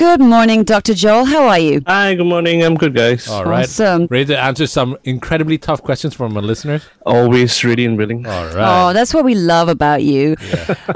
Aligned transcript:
Good 0.00 0.22
morning, 0.22 0.64
Dr. 0.64 0.94
Joel. 0.94 1.26
How 1.26 1.46
are 1.46 1.58
you? 1.58 1.82
Hi, 1.86 2.14
good 2.14 2.24
morning. 2.24 2.64
I'm 2.64 2.74
good, 2.74 2.94
guys. 2.94 3.28
All 3.28 3.44
right. 3.44 3.64
Awesome. 3.64 4.06
Ready 4.08 4.24
to 4.32 4.38
answer 4.38 4.66
some 4.66 4.96
incredibly 5.04 5.58
tough 5.58 5.82
questions 5.82 6.14
from 6.14 6.34
our 6.38 6.42
listeners? 6.42 6.86
Always 7.04 7.62
ready 7.62 7.84
and 7.84 7.98
willing. 7.98 8.26
All 8.26 8.46
right. 8.46 8.88
Oh, 8.88 8.94
that's 8.94 9.12
what 9.12 9.26
we 9.26 9.34
love 9.34 9.68
about 9.68 10.02
you. 10.02 10.36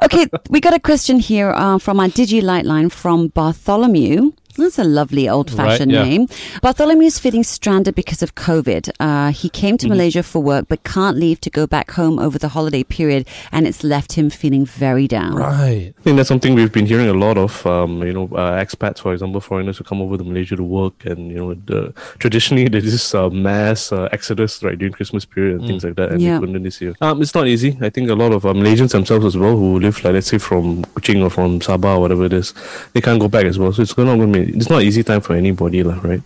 okay, 0.03 0.27
we 0.49 0.59
got 0.59 0.73
a 0.73 0.81
question 0.81 1.19
here 1.19 1.51
uh, 1.51 1.77
from 1.77 2.01
our 2.01 2.07
Digi 2.07 2.41
Lightline 2.41 2.91
from 2.91 3.29
Bartholomew. 3.29 4.33
That's 4.57 4.79
a 4.79 4.85
lovely 4.85 5.29
old 5.29 5.51
fashioned 5.51 5.93
Right, 5.93 5.99
yeah. 5.99 6.05
name. 6.05 6.27
Bartholomew's 6.63 7.19
feeling 7.19 7.43
stranded 7.43 7.95
because 7.95 8.23
of 8.23 8.35
COVID. 8.35 8.91
Uh, 9.01 9.31
he 9.33 9.49
came 9.49 9.77
to 9.79 9.89
Malaysia 9.89 10.23
for 10.23 10.43
work 10.43 10.67
but 10.69 10.85
can't 10.85 11.17
leave 11.17 11.41
to 11.43 11.51
go 11.51 11.67
back 11.67 11.91
home 11.93 12.19
over 12.19 12.39
the 12.39 12.49
holiday 12.49 12.85
period, 12.85 13.27
and 13.53 13.67
it's 13.67 13.83
left 13.83 14.13
him 14.13 14.31
feeling 14.31 14.65
very 14.65 15.07
down. 15.09 15.35
right. 15.35 15.93
I 15.99 16.03
think 16.03 16.17
that's 16.17 16.29
something 16.29 16.55
we've 16.55 16.73
been 16.73 16.87
hearing 16.87 17.09
a 17.09 17.15
lot 17.15 17.37
of. 17.39 17.67
Um, 17.67 18.03
you 18.03 18.13
know, 18.13 18.25
uh, 18.33 18.63
expats, 18.65 18.99
for 19.01 19.13
example, 19.13 19.41
foreigners 19.41 19.79
who 19.79 19.85
come 19.85 20.01
over 20.01 20.17
to 20.17 20.25
Malaysia 20.25 20.57
to 20.57 20.63
work, 20.63 21.05
and 21.05 21.31
you 21.31 21.37
know, 21.39 21.55
the, 21.55 21.93
traditionally 22.19 22.69
there's 22.73 22.85
this 22.85 23.15
uh, 23.15 23.29
mass 23.31 23.91
uh, 23.93 24.09
exodus 24.13 24.63
right 24.63 24.79
during 24.79 24.93
Christmas 24.93 25.25
period 25.25 25.59
and 25.59 25.67
things 25.67 25.85
like 25.85 25.97
that. 25.97 26.13
And 26.13 26.21
Yeah. 26.21 26.39
we 26.39 26.47
couldn't 26.47 26.63
this 26.63 26.81
year. 26.81 26.95
Um, 27.01 27.21
it's 27.23 27.35
not 27.35 27.47
easy. 27.49 27.77
I 27.81 27.91
think 27.91 28.09
a 28.11 28.15
lot 28.15 28.33
of 28.33 28.47
uh, 28.47 28.53
Malaysians 28.53 28.93
themselves 28.93 29.25
as 29.25 29.37
well 29.37 29.57
who 29.57 29.81
live, 29.81 30.03
like 30.05 30.15
let's 30.15 30.29
say, 30.29 30.39
from 30.39 30.85
Kuching 30.95 31.23
or 31.23 31.31
from 31.31 31.61
Sabah 31.61 31.97
or 31.97 32.01
whatever 32.01 32.25
it 32.25 32.33
is, 32.33 32.55
they 32.93 33.01
can't 33.01 33.19
go 33.21 33.29
back 33.29 33.45
as 33.47 33.59
well. 33.59 33.73
So 33.73 33.83
it's 33.83 33.97
not 33.97 34.05
going 34.17 34.33
to 34.33 34.39
be. 34.39 34.44
It's 34.49 34.71
not 34.71 34.83
easy 34.83 35.03
time 35.03 35.21
for 35.21 35.35
anybody, 35.35 35.83
lah, 35.83 35.99
right? 36.03 36.23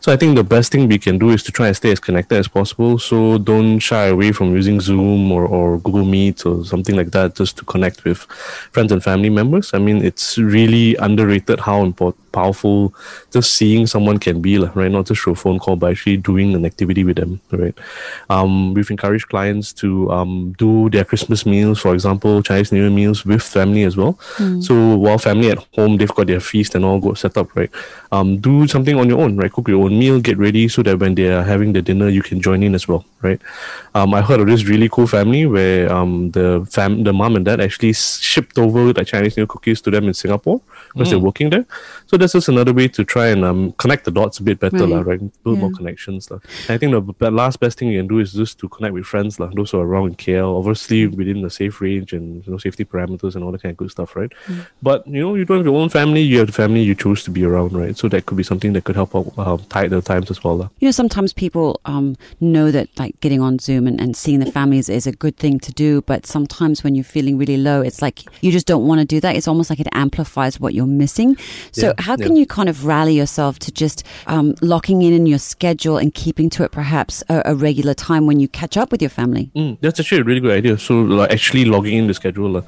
So 0.00 0.12
I 0.12 0.16
think 0.16 0.36
the 0.36 0.44
best 0.44 0.72
thing 0.72 0.88
we 0.88 0.98
can 0.98 1.18
do 1.18 1.30
is 1.30 1.42
to 1.44 1.52
try 1.52 1.68
and 1.68 1.76
stay 1.76 1.92
as 1.92 2.00
connected 2.00 2.38
as 2.38 2.48
possible. 2.48 2.98
So 2.98 3.38
don't 3.38 3.78
shy 3.78 4.06
away 4.06 4.32
from 4.32 4.54
using 4.54 4.80
Zoom 4.80 5.32
or, 5.32 5.46
or 5.46 5.78
Google 5.78 6.04
Meet 6.04 6.46
or 6.46 6.64
something 6.64 6.96
like 6.96 7.10
that 7.12 7.34
just 7.34 7.56
to 7.58 7.64
connect 7.64 8.04
with 8.04 8.18
friends 8.72 8.92
and 8.92 9.02
family 9.02 9.30
members. 9.30 9.74
I 9.74 9.78
mean, 9.78 10.04
it's 10.04 10.38
really 10.38 10.96
underrated 10.96 11.60
how 11.60 11.82
important, 11.82 12.25
powerful 12.36 12.94
just 13.36 13.54
seeing 13.58 13.86
someone 13.94 14.18
can 14.26 14.40
be, 14.46 14.58
right? 14.58 14.92
Not 14.96 15.06
just 15.06 15.22
through 15.22 15.34
a 15.38 15.42
phone 15.44 15.58
call, 15.58 15.76
but 15.76 15.90
actually 15.92 16.18
doing 16.30 16.54
an 16.58 16.64
activity 16.70 17.02
with 17.08 17.16
them, 17.16 17.40
right? 17.50 17.76
Um, 18.34 18.74
we've 18.74 18.90
encouraged 18.90 19.28
clients 19.34 19.72
to 19.80 20.10
um, 20.16 20.32
do 20.58 20.90
their 20.90 21.04
Christmas 21.04 21.46
meals, 21.46 21.78
for 21.84 21.94
example, 21.94 22.42
Chinese 22.42 22.72
New 22.72 22.82
Year 22.82 22.90
meals 23.00 23.24
with 23.24 23.42
family 23.42 23.84
as 23.90 23.96
well. 23.96 24.18
So 24.62 24.74
while 25.04 25.18
family 25.18 25.50
at 25.50 25.58
home, 25.74 25.96
they've 25.96 26.16
got 26.18 26.26
their 26.26 26.40
feast 26.50 26.74
and 26.74 26.84
all 26.84 27.00
got 27.00 27.18
set 27.18 27.36
up, 27.36 27.54
right? 27.56 27.70
Um, 28.12 28.38
do 28.38 28.66
something 28.68 28.96
on 28.98 29.08
your 29.08 29.20
own, 29.20 29.36
right? 29.36 29.52
Cook 29.52 29.68
your 29.68 29.84
own 29.84 29.98
meal, 29.98 30.20
get 30.20 30.38
ready 30.38 30.68
so 30.68 30.82
that 30.82 30.98
when 30.98 31.14
they 31.14 31.28
are 31.28 31.42
having 31.42 31.72
the 31.72 31.82
dinner, 31.82 32.08
you 32.08 32.22
can 32.22 32.40
join 32.40 32.62
in 32.62 32.74
as 32.74 32.86
well, 32.86 33.04
right? 33.22 33.40
Um, 33.94 34.14
I 34.14 34.22
heard 34.22 34.40
of 34.40 34.46
this 34.46 34.64
really 34.64 34.88
cool 34.88 35.06
family 35.06 35.46
where 35.46 35.92
um, 35.92 36.30
the 36.30 36.66
fam, 36.70 37.02
the 37.04 37.12
mom 37.12 37.36
and 37.36 37.44
dad 37.44 37.60
actually 37.60 37.92
shipped 37.94 38.58
over 38.58 38.92
the 38.92 39.04
Chinese 39.04 39.36
New 39.36 39.46
cookies 39.46 39.80
to 39.82 39.90
them 39.90 40.06
in 40.06 40.14
Singapore 40.14 40.60
because 40.92 41.10
they're 41.10 41.18
working 41.18 41.50
there. 41.50 41.66
So 42.06 42.16
that's 42.16 42.32
just 42.34 42.48
another 42.48 42.72
way 42.72 42.88
to 42.88 43.04
try 43.04 43.28
and 43.28 43.44
um, 43.44 43.72
connect 43.72 44.04
the 44.04 44.10
dots 44.10 44.38
a 44.38 44.42
bit 44.42 44.60
better, 44.60 44.76
Right. 44.76 44.88
lah, 44.88 45.00
right? 45.00 45.20
Build 45.42 45.58
more 45.58 45.70
Yeah. 45.72 45.76
connections. 45.76 46.30
lah. 46.30 46.38
I 46.68 46.78
think 46.78 46.92
the 47.18 47.30
last 47.30 47.58
best 47.58 47.78
thing 47.78 47.88
you 47.88 47.98
can 47.98 48.06
do 48.08 48.18
is 48.20 48.32
just 48.32 48.58
to 48.60 48.68
connect 48.68 48.94
with 48.94 49.04
friends, 49.04 49.40
lah, 49.40 49.50
those 49.54 49.70
who 49.72 49.80
are 49.80 49.86
around 49.86 50.08
in 50.08 50.14
KL, 50.14 50.56
obviously 50.58 51.06
within 51.08 51.42
the 51.42 51.50
safe 51.50 51.80
range 51.80 52.12
and 52.12 52.44
you 52.46 52.52
know 52.52 52.58
safety 52.58 52.84
parameters 52.84 53.34
and 53.34 53.42
all 53.42 53.50
that 53.52 53.62
kind 53.62 53.72
of 53.72 53.76
good 53.78 53.90
stuff, 53.90 54.14
right? 54.14 54.30
But 54.82 55.06
you 55.06 55.20
know, 55.20 55.34
you 55.34 55.44
don't 55.44 55.58
have 55.58 55.66
your 55.66 55.76
own 55.80 55.88
family, 55.88 56.20
you 56.22 56.38
have 56.38 56.46
the 56.48 56.52
family 56.52 56.82
you 56.82 56.94
choose 56.94 57.24
to 57.24 57.30
be 57.30 57.44
around, 57.44 57.72
right? 57.76 57.95
So 57.96 58.08
that 58.08 58.26
could 58.26 58.36
be 58.36 58.44
something 58.44 58.74
that 58.74 58.84
could 58.84 58.94
help 58.94 59.16
out 59.16 59.32
um, 59.38 59.58
tide 59.70 59.90
the 59.90 60.02
times 60.02 60.30
as 60.30 60.44
well. 60.44 60.70
You 60.78 60.88
know, 60.88 60.92
sometimes 60.92 61.32
people 61.32 61.80
um, 61.86 62.16
know 62.40 62.70
that 62.70 62.88
like 62.98 63.18
getting 63.20 63.40
on 63.40 63.58
Zoom 63.58 63.86
and, 63.86 64.00
and 64.00 64.14
seeing 64.14 64.40
the 64.40 64.52
families 64.52 64.88
is 64.88 65.06
a 65.06 65.12
good 65.12 65.36
thing 65.36 65.58
to 65.60 65.72
do, 65.72 66.02
but 66.02 66.26
sometimes 66.26 66.84
when 66.84 66.94
you're 66.94 67.04
feeling 67.16 67.38
really 67.38 67.56
low, 67.56 67.80
it's 67.80 68.02
like 68.02 68.24
you 68.42 68.52
just 68.52 68.66
don't 68.66 68.86
want 68.86 69.00
to 69.00 69.06
do 69.06 69.18
that. 69.20 69.34
It's 69.34 69.48
almost 69.48 69.70
like 69.70 69.80
it 69.80 69.88
amplifies 69.92 70.60
what 70.60 70.74
you're 70.74 70.86
missing. 70.86 71.36
So, 71.72 71.88
Yeah, 71.88 72.02
how 72.04 72.16
can 72.16 72.36
you 72.36 72.46
kind 72.46 72.68
of 72.68 72.84
rally 72.84 73.14
yourself 73.14 73.58
to 73.60 73.72
just 73.72 74.04
um, 74.26 74.54
locking 74.60 75.02
in 75.02 75.12
in 75.12 75.26
your 75.26 75.38
schedule 75.38 75.96
and 75.96 76.12
keeping 76.12 76.50
to 76.50 76.64
it 76.64 76.72
perhaps 76.72 77.24
a, 77.28 77.42
a 77.46 77.54
regular 77.54 77.94
time 77.94 78.26
when 78.26 78.40
you 78.40 78.48
catch 78.48 78.76
up 78.76 78.92
with 78.92 79.00
your 79.00 79.10
family? 79.10 79.50
Mm, 79.56 79.78
that's 79.80 79.98
actually 80.00 80.20
a 80.20 80.24
really 80.24 80.40
good 80.40 80.52
idea. 80.52 80.78
So, 80.78 81.00
like, 81.00 81.30
actually 81.32 81.64
logging 81.64 81.96
in 81.96 82.06
the 82.06 82.14
schedule. 82.14 82.50
lah. 82.50 82.62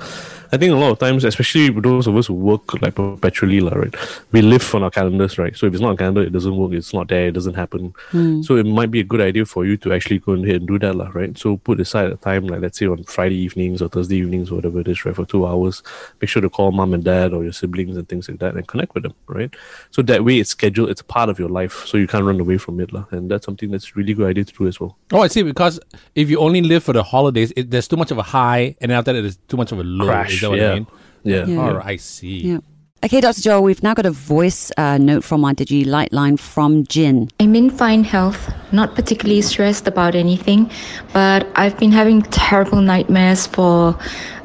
I 0.50 0.56
think 0.56 0.72
a 0.72 0.76
lot 0.76 0.90
of 0.92 0.98
times, 0.98 1.24
especially 1.24 1.68
those 1.68 2.06
of 2.06 2.16
us 2.16 2.28
who 2.28 2.34
work 2.34 2.80
like 2.80 2.94
perpetually, 2.94 3.60
lah, 3.60 3.74
right? 3.74 3.94
We 4.32 4.40
live 4.40 4.74
on 4.74 4.82
our 4.82 4.90
calendars, 5.18 5.38
right? 5.38 5.56
So 5.56 5.66
if 5.66 5.74
it's 5.74 5.82
not 5.82 5.94
a 5.94 5.96
calendar, 5.96 6.22
it 6.22 6.32
doesn't 6.32 6.56
work. 6.56 6.72
It's 6.72 6.94
not 6.94 7.08
there. 7.08 7.28
It 7.28 7.32
doesn't 7.32 7.54
happen. 7.54 7.94
Hmm. 8.10 8.42
So 8.42 8.56
it 8.56 8.66
might 8.66 8.90
be 8.90 9.00
a 9.00 9.04
good 9.04 9.20
idea 9.20 9.44
for 9.44 9.64
you 9.64 9.76
to 9.78 9.92
actually 9.92 10.18
go 10.20 10.32
ahead 10.32 10.56
and 10.56 10.68
do 10.68 10.78
that, 10.78 10.94
lah, 10.94 11.10
right? 11.12 11.36
So 11.36 11.56
put 11.56 11.80
aside 11.80 12.10
a 12.10 12.16
time, 12.16 12.46
like 12.46 12.60
let's 12.60 12.78
say 12.78 12.86
on 12.86 13.04
Friday 13.04 13.36
evenings 13.36 13.82
or 13.82 13.88
Thursday 13.88 14.16
evenings, 14.16 14.50
or 14.50 14.56
whatever 14.56 14.80
it 14.80 14.88
is, 14.88 15.04
right, 15.04 15.14
for 15.14 15.26
two 15.26 15.46
hours. 15.46 15.82
Make 16.20 16.28
sure 16.28 16.42
to 16.42 16.50
call 16.50 16.72
mom 16.72 16.94
and 16.94 17.04
dad 17.04 17.32
or 17.32 17.42
your 17.42 17.52
siblings 17.52 17.96
and 17.96 18.08
things 18.08 18.28
like 18.28 18.38
that, 18.40 18.54
and 18.54 18.66
connect 18.66 18.94
with 18.94 19.02
them, 19.04 19.14
right? 19.26 19.54
So 19.90 20.02
that 20.02 20.24
way, 20.24 20.38
it's 20.38 20.50
scheduled. 20.50 20.90
It's 20.90 21.00
a 21.00 21.04
part 21.04 21.28
of 21.28 21.38
your 21.38 21.48
life, 21.48 21.86
so 21.86 21.98
you 21.98 22.06
can't 22.06 22.24
run 22.24 22.40
away 22.40 22.58
from 22.58 22.80
it, 22.80 22.92
lah. 22.92 23.06
And 23.10 23.30
that's 23.30 23.44
something 23.44 23.70
that's 23.70 23.96
really 23.96 24.14
good 24.14 24.28
idea 24.28 24.44
to 24.44 24.54
do 24.54 24.66
as 24.66 24.80
well. 24.80 24.96
Oh, 25.12 25.20
I 25.20 25.28
see. 25.28 25.42
Because 25.42 25.80
if 26.14 26.30
you 26.30 26.38
only 26.38 26.60
live 26.62 26.84
for 26.84 26.92
the 26.92 27.02
holidays, 27.02 27.52
it, 27.56 27.70
there's 27.70 27.88
too 27.88 27.96
much 27.96 28.10
of 28.10 28.18
a 28.18 28.22
high, 28.22 28.76
and 28.80 28.92
after 28.92 29.12
that, 29.12 29.22
there's 29.22 29.38
too 29.48 29.56
much 29.56 29.72
of 29.72 29.78
a 29.78 29.84
low. 29.84 30.06
Crash, 30.06 30.34
Is 30.34 30.40
that 30.40 30.50
what 30.50 30.58
yeah. 30.58 30.70
I 30.70 30.74
mean? 30.74 30.86
Yeah. 31.24 31.46
Yeah. 31.46 31.60
All 31.60 31.74
right, 31.74 31.86
I 31.86 31.96
see. 31.96 32.38
Yeah. 32.52 32.58
Okay, 33.04 33.20
Dr. 33.20 33.40
Joel, 33.40 33.62
we've 33.62 33.82
now 33.84 33.94
got 33.94 34.06
a 34.06 34.10
voice 34.10 34.72
uh, 34.76 34.98
note 34.98 35.22
from 35.22 35.44
our 35.44 35.52
Digi 35.54 35.84
Lightline 35.86 36.36
from 36.36 36.82
Jin. 36.88 37.30
I'm 37.38 37.54
in 37.54 37.70
fine 37.70 38.02
health, 38.02 38.52
not 38.72 38.96
particularly 38.96 39.40
stressed 39.40 39.86
about 39.86 40.16
anything, 40.16 40.68
but 41.12 41.46
I've 41.54 41.78
been 41.78 41.92
having 41.92 42.22
terrible 42.22 42.80
nightmares 42.80 43.46
for 43.46 43.96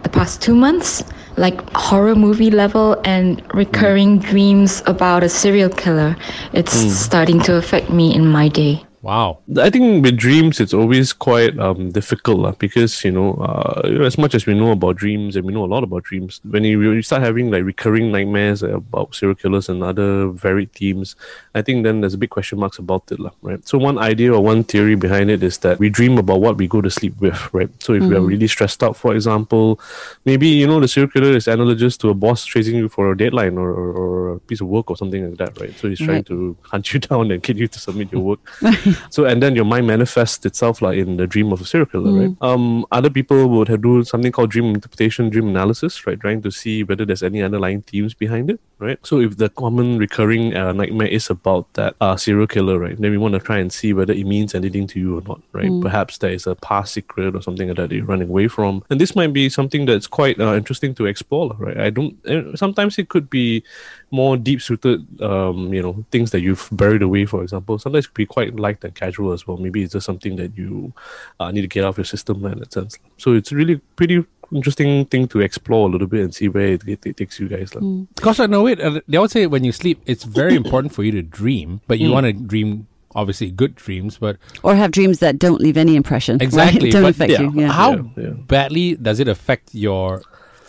the 0.04 0.10
past 0.10 0.44
two 0.44 0.54
months, 0.54 1.04
like 1.36 1.68
horror 1.72 2.14
movie 2.14 2.52
level 2.52 3.02
and 3.06 3.42
recurring 3.56 4.20
dreams 4.20 4.84
about 4.86 5.24
a 5.24 5.30
serial 5.30 5.70
killer. 5.70 6.16
It's 6.54 6.74
starting 6.74 7.40
to 7.42 7.56
affect 7.56 7.90
me 7.90 8.14
in 8.14 8.28
my 8.28 8.50
day. 8.50 8.86
Wow. 9.04 9.40
I 9.60 9.70
think 9.70 10.02
with 10.06 10.16
dreams, 10.16 10.62
it's 10.62 10.74
always 10.74 11.12
quite 11.12 11.60
um, 11.60 11.92
difficult 11.92 12.40
lah, 12.40 12.52
because 12.56 13.04
you 13.04 13.12
know, 13.12 13.34
uh, 13.36 13.82
you 13.84 14.00
know, 14.00 14.06
as 14.06 14.18
much 14.18 14.34
as 14.34 14.46
we 14.46 14.54
know 14.56 14.72
about 14.72 14.96
dreams 14.96 15.36
and 15.36 15.46
we 15.46 15.52
know 15.52 15.66
a 15.66 15.72
lot 15.76 15.84
about 15.84 16.04
dreams, 16.04 16.40
when 16.48 16.64
you, 16.64 16.80
you 16.82 17.02
start 17.02 17.22
having 17.22 17.52
like 17.52 17.66
recurring 17.66 18.14
nightmares 18.14 18.64
about 18.64 19.14
serial 19.14 19.36
killers 19.36 19.68
and 19.68 19.84
other 19.84 20.28
varied 20.30 20.72
themes, 20.72 21.18
I 21.54 21.62
think 21.62 21.84
then 21.84 22.00
there's 22.00 22.14
a 22.14 22.18
big 22.18 22.30
question 22.30 22.60
marks 22.60 22.80
about 22.80 23.12
it, 23.12 23.20
lah, 23.20 23.32
right? 23.42 23.60
So 23.68 23.78
one 23.78 23.98
idea 24.00 24.32
or 24.34 24.40
one 24.42 24.64
theory 24.64 24.96
behind 24.96 25.30
it 25.30 25.44
is 25.44 25.58
that 25.60 25.80
we 25.80 25.90
dream 25.90 26.18
about 26.18 26.40
what 26.40 26.56
we 26.56 26.70
go 26.70 26.80
to 26.80 26.90
sleep 26.90 27.20
with, 27.20 27.36
right? 27.54 27.70
So 27.84 27.92
if 27.92 28.04
we 28.08 28.16
are 28.16 28.22
really 28.22 28.48
stressed 28.48 28.82
out, 28.84 28.96
for 28.96 29.14
example, 29.14 29.82
maybe 30.24 30.48
you 30.48 30.66
know 30.66 30.80
the 30.80 30.88
serial 30.88 31.12
killer 31.12 31.36
is 31.36 31.50
analogous 31.50 31.98
to 31.98 32.10
a 32.10 32.14
boss 32.14 32.46
chasing 32.46 32.78
you 32.78 32.88
for 32.88 33.12
a 33.12 33.18
deadline 33.18 33.58
or, 33.58 33.70
or, 33.70 33.92
or 33.92 34.30
a 34.36 34.40
piece 34.40 34.62
of 34.62 34.68
work 34.68 34.90
or 34.90 34.96
something 34.96 35.28
like 35.28 35.38
that, 35.40 35.60
right? 35.60 35.78
So 35.78 35.90
he's 35.90 36.00
trying 36.00 36.24
Right. 36.24 36.26
to 36.28 36.56
hunt 36.72 36.94
you 36.94 37.02
down 37.02 37.32
and 37.32 37.44
get 37.44 37.58
you 37.58 37.68
to 37.68 37.80
submit 37.80 38.10
your 38.14 38.22
work. 38.22 38.40
So 39.10 39.26
and 39.26 39.42
then 39.42 39.56
your 39.56 39.66
mind 39.66 39.88
manifests 39.88 40.46
itself 40.46 40.82
like 40.82 40.98
in 40.98 41.18
the 41.18 41.28
dream 41.28 41.52
of 41.52 41.62
a 41.62 41.66
serial 41.66 41.86
killer, 41.88 42.12
right? 42.12 42.36
Um, 42.42 42.86
other 42.92 43.10
people 43.10 43.48
would 43.50 43.68
have 43.68 43.82
do 43.82 44.04
something 44.04 44.32
called 44.32 44.52
dream 44.52 44.74
interpretation, 44.74 45.30
dream 45.30 45.48
analysis, 45.48 46.06
right? 46.08 46.20
Trying 46.20 46.42
to 46.44 46.52
see 46.52 46.84
whether 46.84 47.06
there's 47.06 47.24
any 47.24 47.42
underlying 47.42 47.82
themes 47.84 48.14
behind 48.14 48.50
it, 48.50 48.60
right? 48.80 48.98
So 49.04 49.20
if 49.20 49.38
the 49.38 49.50
common 49.50 49.98
recurring 49.98 50.56
uh, 50.56 50.72
nightmare 50.74 51.08
is 51.08 51.30
about 51.30 51.72
that 51.74 51.96
uh, 52.02 52.16
serial 52.16 52.48
killer, 52.48 52.80
right, 52.80 53.00
then 53.00 53.12
we 53.12 53.18
want 53.18 53.34
to 53.34 53.40
try 53.40 53.58
and 53.60 53.72
see 53.72 53.94
whether 53.94 54.14
it 54.14 54.26
means 54.26 54.54
anything 54.56 54.88
to 54.88 55.00
you 55.00 55.18
or 55.18 55.22
not, 55.22 55.42
right? 55.52 55.70
Perhaps 55.82 56.18
there 56.20 56.32
is 56.32 56.48
a 56.48 56.56
past 56.56 56.94
secret 56.94 57.36
or 57.36 57.42
something 57.42 57.68
like 57.68 57.78
that 57.78 57.90
that 57.90 57.96
you're 57.96 58.06
running 58.06 58.30
away 58.30 58.48
from, 58.48 58.84
and 58.90 59.00
this 59.02 59.16
might 59.16 59.34
be 59.34 59.50
something 59.50 59.86
that's 59.86 60.08
quite 60.08 60.40
uh, 60.40 60.56
interesting 60.56 60.94
to 60.96 61.06
explore, 61.06 61.56
right? 61.60 61.78
I 61.78 61.90
don't. 61.90 62.16
eh, 62.26 62.42
Sometimes 62.56 62.98
it 62.98 63.10
could 63.10 63.30
be 63.30 63.64
more 64.14 64.38
deep-suited, 64.38 65.00
um, 65.22 65.74
you 65.74 65.82
know, 65.82 66.06
things 66.12 66.30
that 66.32 66.42
you've 66.42 66.70
buried 66.72 67.02
away, 67.02 67.26
for 67.26 67.42
example. 67.42 67.80
Sometimes 67.80 68.06
it 68.06 68.10
could 68.10 68.22
be 68.22 68.26
quite 68.38 68.56
light 68.56 68.84
and 68.84 68.94
casual 68.94 69.34
as 69.34 69.48
well. 69.48 69.58
Maybe 69.58 69.82
it's 69.84 69.94
just 69.94 70.06
something 70.06 70.36
that 70.38 70.56
you 70.56 70.94
uh, 71.40 71.50
need 71.52 71.62
to 71.62 71.68
get 71.68 71.84
off 71.84 71.98
your 71.98 72.06
system 72.06 72.46
in 72.46 72.60
that 72.60 72.72
sense. 72.72 73.00
So 73.18 73.34
it's 73.34 73.52
really 73.52 73.78
pretty 73.98 74.24
interesting 74.54 75.06
thing 75.06 75.28
to 75.30 75.42
explore 75.42 75.90
a 75.90 75.92
little 75.92 76.06
bit 76.08 76.22
and 76.22 76.36
see 76.36 76.48
where 76.48 76.68
it, 76.78 76.88
it, 76.88 77.04
it 77.06 77.18
takes 77.18 77.40
you 77.40 77.48
guys. 77.50 77.74
lah. 77.74 77.82
Because 78.16 78.40
I 78.40 78.46
know 78.46 78.68
it. 78.68 78.80
Uh, 78.80 79.02
they 79.08 79.18
always 79.18 79.32
say 79.32 79.48
when 79.48 79.64
you 79.64 79.72
sleep, 79.72 80.00
it's 80.06 80.24
very 80.26 80.56
important 80.56 80.94
for 80.94 81.04
you 81.04 81.12
to 81.14 81.24
dream, 81.24 81.82
but 81.88 81.98
Hmm. 81.98 82.04
you 82.06 82.12
want 82.12 82.26
to 82.30 82.34
dream 82.34 82.86
obviously 83.16 83.50
good 83.52 83.74
dreams. 83.76 84.18
But 84.22 84.38
Or 84.62 84.76
have 84.76 84.92
dreams 84.92 85.20
that 85.26 85.38
don't 85.40 85.62
leave 85.62 85.78
any 85.78 85.96
impression. 85.96 86.38
right? 86.38 86.42
exactly, 86.46 86.90
Don't 86.96 87.04
but 87.04 87.18
affect 87.18 87.32
yeah, 87.34 87.42
you. 87.42 87.52
Yeah. 87.66 87.72
how 87.72 87.92
Yeah, 87.94 88.02
yeah. 88.18 88.30
badly 88.46 88.96
does 88.96 89.20
it 89.20 89.28
affect 89.28 89.74
your 89.74 90.22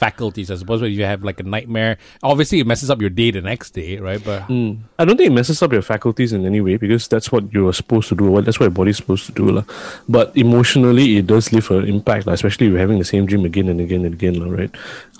faculties? 0.04 0.50
I 0.52 0.56
suppose 0.60 0.80
when 0.84 0.92
you 0.92 1.04
have 1.04 1.24
like 1.24 1.40
a 1.40 1.46
nightmare, 1.56 1.96
obviously 2.22 2.60
it 2.60 2.66
messes 2.66 2.90
up 2.92 3.00
your 3.00 3.10
day 3.10 3.30
the 3.32 3.40
next 3.40 3.70
day, 3.72 3.96
right? 4.08 4.20
But 4.22 4.42
Mm. 4.52 4.72
I 4.98 5.04
don't 5.04 5.16
think 5.16 5.30
it 5.32 5.36
messes 5.40 5.62
up 5.64 5.72
your 5.72 5.82
faculties 5.82 6.32
in 6.36 6.44
any 6.44 6.60
way 6.60 6.76
because 6.76 7.08
that's 7.08 7.32
what 7.32 7.44
you're 7.54 7.72
supposed 7.72 8.08
to 8.12 8.14
do. 8.14 8.30
Well, 8.30 8.42
that's 8.44 8.60
what 8.60 8.68
your 8.68 8.78
body's 8.80 8.98
supposed 9.00 9.24
to 9.26 9.32
do. 9.32 9.46
lah. 9.56 9.64
But 10.08 10.36
emotionally, 10.36 11.16
it 11.20 11.26
does 11.26 11.52
leave 11.52 11.70
an 11.72 11.88
impact, 11.88 12.26
lah, 12.26 12.34
especially 12.36 12.66
if 12.68 12.70
you're 12.76 12.84
having 12.86 13.00
the 13.00 13.08
same 13.08 13.24
dream 13.26 13.44
again 13.48 13.68
and 13.72 13.80
again 13.80 14.04
and 14.04 14.14
again, 14.14 14.36
lah, 14.40 14.50
right? 14.52 14.72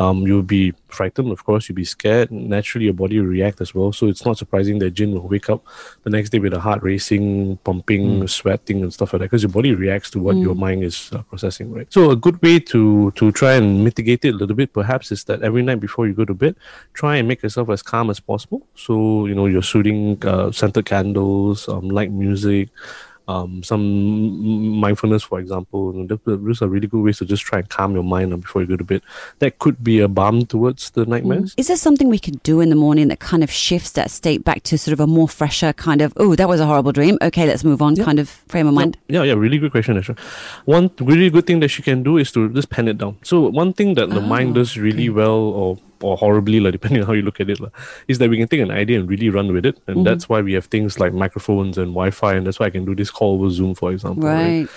Um, 0.03 0.27
you'll 0.29 0.45
be 0.45 0.75
frightened, 0.95 1.31
of 1.31 1.45
course, 1.45 1.69
you'd 1.69 1.77
be 1.77 1.85
scared. 1.85 2.31
Naturally, 2.31 2.87
your 2.87 2.95
body 2.95 3.19
will 3.21 3.27
react 3.27 3.61
as 3.61 3.75
well. 3.75 3.93
So 3.93 4.07
it's 4.07 4.25
not 4.25 4.39
surprising 4.39 4.79
that 4.79 4.93
Jin 4.93 5.13
will 5.13 5.29
wake 5.29 5.51
up 5.51 5.65
the 6.03 6.11
next 6.11 6.31
day 6.31 6.39
with 6.39 6.55
a 6.55 6.61
heart 6.61 6.83
racing, 6.83 7.59
pumping, 7.59 8.27
sweating, 8.29 8.83
and 8.83 8.93
stuff 8.93 9.13
like 9.13 9.21
that 9.21 9.27
because 9.27 9.43
your 9.43 9.53
body 9.53 9.75
reacts 9.75 10.11
to 10.13 10.21
what 10.21 10.37
your 10.37 10.55
mind 10.55 10.85
is 10.85 11.11
uh, 11.13 11.23
processing, 11.23 11.73
right? 11.73 11.93
So 11.93 12.11
a 12.11 12.17
good 12.17 12.41
way 12.43 12.59
to 12.61 13.11
to 13.13 13.33
try 13.33 13.55
and 13.55 13.85
mitigate 13.85 14.25
it 14.25 14.35
a 14.35 14.37
little 14.37 14.57
bit, 14.57 14.73
perhaps, 14.73 15.13
is 15.13 15.25
that 15.25 15.43
every 15.43 15.63
night 15.63 15.81
before 15.81 16.07
you 16.07 16.15
go 16.15 16.25
to 16.25 16.35
bed, 16.35 16.57
try 16.93 17.17
and 17.17 17.29
make 17.29 17.43
yourself 17.43 17.71
as 17.71 17.83
calm 17.83 18.11
as 18.11 18.21
possible. 18.21 18.67
So 18.75 19.27
you 19.27 19.35
know 19.35 19.47
you're 19.47 19.63
shooting 19.63 20.25
uh, 20.25 20.53
scented 20.53 20.87
candles, 20.87 21.69
um, 21.69 21.89
light 21.89 22.13
music 22.13 22.69
um, 23.29 23.63
some 23.63 24.79
mindfulness, 24.79 25.23
for 25.23 25.39
example. 25.41 26.07
Those 26.25 26.63
are 26.63 26.69
really 26.69 26.87
good 26.87 27.03
ways 27.03 27.19
to 27.19 27.25
just 27.25 27.43
try 27.43 27.61
and 27.61 27.69
calm 27.69 27.95
your 27.95 28.05
mind 28.05 28.33
uh, 28.33 28.37
before 28.37 28.63
you 28.63 28.69
go 28.69 28.77
to 28.77 28.85
bed. 28.85 29.03
That 29.39 29.59
could 29.59 29.83
be 29.83 30.01
a 30.01 30.09
balm 30.09 30.47
towards 30.47 30.91
the 30.91 31.07
nightmares. 31.07 31.55
Mm. 31.55 31.61
Is 31.61 31.69
there 31.69 31.77
something 31.77 32.09
we 32.09 32.19
can 32.19 32.35
do 32.43 32.61
in 32.61 32.69
the 32.69 32.77
morning 32.77 33.09
that 33.09 33.21
kind 33.21 33.43
of 33.43 33.51
shifts 33.51 33.93
that 33.93 34.11
state 34.11 34.45
back 34.45 34.63
to 34.65 34.79
sort 34.79 34.93
of 34.93 35.01
a 35.01 35.07
more 35.07 35.29
fresher 35.29 35.73
kind 35.73 36.03
of, 36.03 36.13
oh, 36.17 36.35
that 36.35 36.49
was 36.49 36.61
a 36.61 36.67
horrible 36.67 36.93
dream. 36.93 37.19
Okay, 37.23 37.47
let's 37.47 37.65
move 37.65 37.81
on 37.81 37.97
kind 37.97 38.19
of 38.19 38.29
frame 38.29 38.67
of 38.67 38.75
mind? 38.75 38.99
Yeah, 39.09 39.23
yeah, 39.23 39.35
really 39.35 39.59
good 39.59 39.71
question, 39.71 39.97
Asha. 39.97 40.19
One 40.65 40.91
really 41.01 41.31
good 41.31 41.47
thing 41.47 41.61
that 41.61 41.69
she 41.69 41.83
can 41.83 42.03
do 42.03 42.19
is 42.19 42.31
to 42.33 42.49
just 42.51 42.71
pen 42.71 42.89
it 42.89 42.99
down. 42.99 43.17
So 43.23 43.49
one 43.49 43.73
thing 43.73 43.95
that 43.95 44.11
the 44.11 44.21
mind 44.21 44.51
ah, 44.51 44.55
does 44.55 44.77
really 44.77 45.09
well 45.09 45.31
or 45.31 45.79
or 46.05 46.17
horribly, 46.17 46.61
like, 46.61 46.73
depending 46.79 47.03
on 47.03 47.07
how 47.07 47.15
you 47.15 47.23
look 47.23 47.41
at 47.41 47.51
it, 47.51 47.61
like, 47.61 47.73
is 48.09 48.19
that 48.19 48.31
we 48.31 48.37
can 48.37 48.49
take 48.49 48.61
an 48.61 48.71
idea 48.71 48.99
and 49.01 49.09
really 49.09 49.31
run 49.31 49.53
with 49.53 49.67
it. 49.67 49.77
And 49.87 49.97
mm-hmm. 49.97 50.05
that's 50.05 50.29
why 50.29 50.41
we 50.43 50.53
have 50.53 50.67
things 50.67 51.01
like 51.01 51.13
microphones 51.13 51.79
and 51.79 51.89
Wi 51.89 52.11
Fi, 52.11 52.35
and 52.35 52.47
that's 52.47 52.61
why 52.61 52.67
I 52.67 52.71
can 52.71 52.85
do 52.85 52.95
this 52.95 53.11
call 53.11 53.35
over 53.35 53.51
Zoom, 53.51 53.75
for 53.75 53.93
example. 53.93 54.23
Right. 54.23 54.69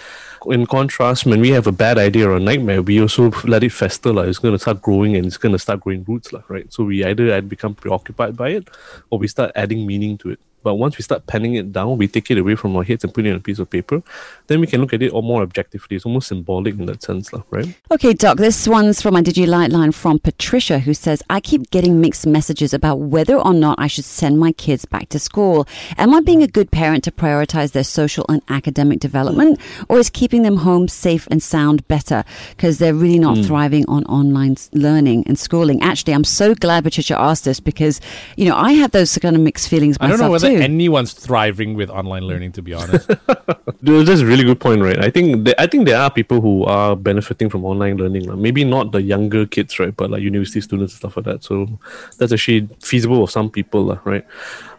In 0.45 0.65
contrast, 0.67 1.25
when 1.25 1.41
we 1.41 1.49
have 1.49 1.67
a 1.67 1.71
bad 1.71 1.97
idea 1.97 2.29
or 2.29 2.37
a 2.37 2.39
nightmare, 2.39 2.81
we 2.81 3.01
also 3.01 3.31
let 3.43 3.63
it 3.63 3.71
fester. 3.71 4.13
Like, 4.13 4.27
it's 4.29 4.39
going 4.39 4.53
to 4.53 4.59
start 4.59 4.81
growing 4.81 5.15
and 5.15 5.25
it's 5.25 5.37
going 5.37 5.51
to 5.51 5.59
start 5.59 5.81
growing 5.81 6.05
roots. 6.07 6.31
Like, 6.31 6.49
right? 6.49 6.71
So 6.71 6.83
we 6.83 7.03
either 7.03 7.25
either 7.33 7.41
become 7.41 7.73
preoccupied 7.75 8.37
by 8.37 8.49
it 8.49 8.69
or 9.09 9.19
we 9.19 9.27
start 9.27 9.51
adding 9.55 9.85
meaning 9.85 10.17
to 10.19 10.29
it. 10.29 10.39
But 10.63 10.75
once 10.75 10.97
we 10.97 11.03
start 11.03 11.25
penning 11.27 11.55
it 11.55 11.71
down, 11.71 11.97
we 11.97 12.07
take 12.07 12.29
it 12.31 12.37
away 12.37 12.55
from 12.55 12.75
our 12.75 12.83
heads 12.83 13.03
and 13.03 13.13
put 13.13 13.25
it 13.25 13.29
on 13.31 13.37
a 13.37 13.39
piece 13.39 13.59
of 13.59 13.69
paper. 13.69 14.01
Then 14.47 14.59
we 14.59 14.67
can 14.67 14.81
look 14.81 14.93
at 14.93 15.01
it 15.01 15.11
all 15.11 15.21
more 15.21 15.41
objectively. 15.41 15.95
It's 15.95 16.05
almost 16.05 16.27
symbolic 16.27 16.77
in 16.77 16.85
that 16.87 17.03
sense, 17.03 17.31
right? 17.51 17.73
Okay, 17.91 18.13
Doc, 18.13 18.37
this 18.37 18.67
one's 18.67 19.01
from 19.01 19.13
my 19.13 19.21
Digi 19.21 19.47
line 19.47 19.91
from 19.91 20.19
Patricia, 20.19 20.79
who 20.79 20.93
says, 20.93 21.23
I 21.29 21.39
keep 21.39 21.69
getting 21.71 22.01
mixed 22.01 22.25
messages 22.25 22.73
about 22.73 22.99
whether 22.99 23.35
or 23.35 23.53
not 23.53 23.79
I 23.79 23.87
should 23.87 24.05
send 24.05 24.39
my 24.39 24.51
kids 24.51 24.85
back 24.85 25.09
to 25.09 25.19
school. 25.19 25.67
Am 25.97 26.13
I 26.13 26.21
being 26.21 26.43
a 26.43 26.47
good 26.47 26.71
parent 26.71 27.03
to 27.05 27.11
prioritize 27.11 27.71
their 27.71 27.83
social 27.83 28.25
and 28.27 28.41
academic 28.49 28.99
development, 28.99 29.59
or 29.89 29.99
is 29.99 30.09
keeping 30.09 30.41
them 30.41 30.57
home 30.57 30.87
safe 30.87 31.27
and 31.31 31.41
sound 31.41 31.87
better 31.87 32.23
because 32.51 32.77
they're 32.77 32.93
really 32.93 33.19
not 33.19 33.37
hmm. 33.37 33.43
thriving 33.43 33.85
on 33.87 34.03
online 34.05 34.55
learning 34.73 35.23
and 35.27 35.37
schooling? 35.37 35.81
Actually, 35.81 36.13
I'm 36.13 36.23
so 36.23 36.55
glad 36.55 36.83
Patricia 36.83 37.17
asked 37.17 37.45
this 37.45 37.59
because, 37.59 38.01
you 38.35 38.45
know, 38.45 38.55
I 38.55 38.73
have 38.73 38.91
those 38.91 39.17
kind 39.17 39.35
of 39.35 39.41
mixed 39.41 39.69
feelings 39.69 39.99
myself 39.99 40.43
don't 40.47 40.55
know 40.55 40.57
whether 40.57 40.57
too. 40.57 40.61
anyone's 40.61 41.13
thriving 41.13 41.75
with 41.75 41.89
online 41.89 42.23
learning, 42.23 42.51
to 42.53 42.61
be 42.61 42.73
honest. 42.73 43.07
That's 43.81 44.21
a 44.21 44.25
really 44.25 44.43
good 44.43 44.59
point, 44.59 44.81
right? 44.81 45.03
I 45.03 45.09
think 45.09 45.45
there, 45.45 45.55
I 45.57 45.67
think 45.67 45.85
there 45.85 45.99
are 45.99 46.09
people 46.09 46.41
who 46.41 46.63
are 46.65 46.95
benefiting 46.95 47.49
from 47.49 47.65
online 47.65 47.97
learning. 47.97 48.27
Like 48.27 48.37
maybe 48.37 48.63
not 48.63 48.91
the 48.91 49.01
younger 49.01 49.45
kids, 49.45 49.79
right? 49.79 49.95
But 49.95 50.11
like 50.11 50.21
university 50.21 50.61
students 50.61 50.93
and 50.93 50.99
stuff 50.99 51.17
like 51.17 51.25
that. 51.25 51.43
So 51.43 51.67
that's 52.17 52.31
actually 52.31 52.67
feasible 52.81 53.25
for 53.25 53.29
some 53.29 53.49
people, 53.49 53.99
right? 54.03 54.25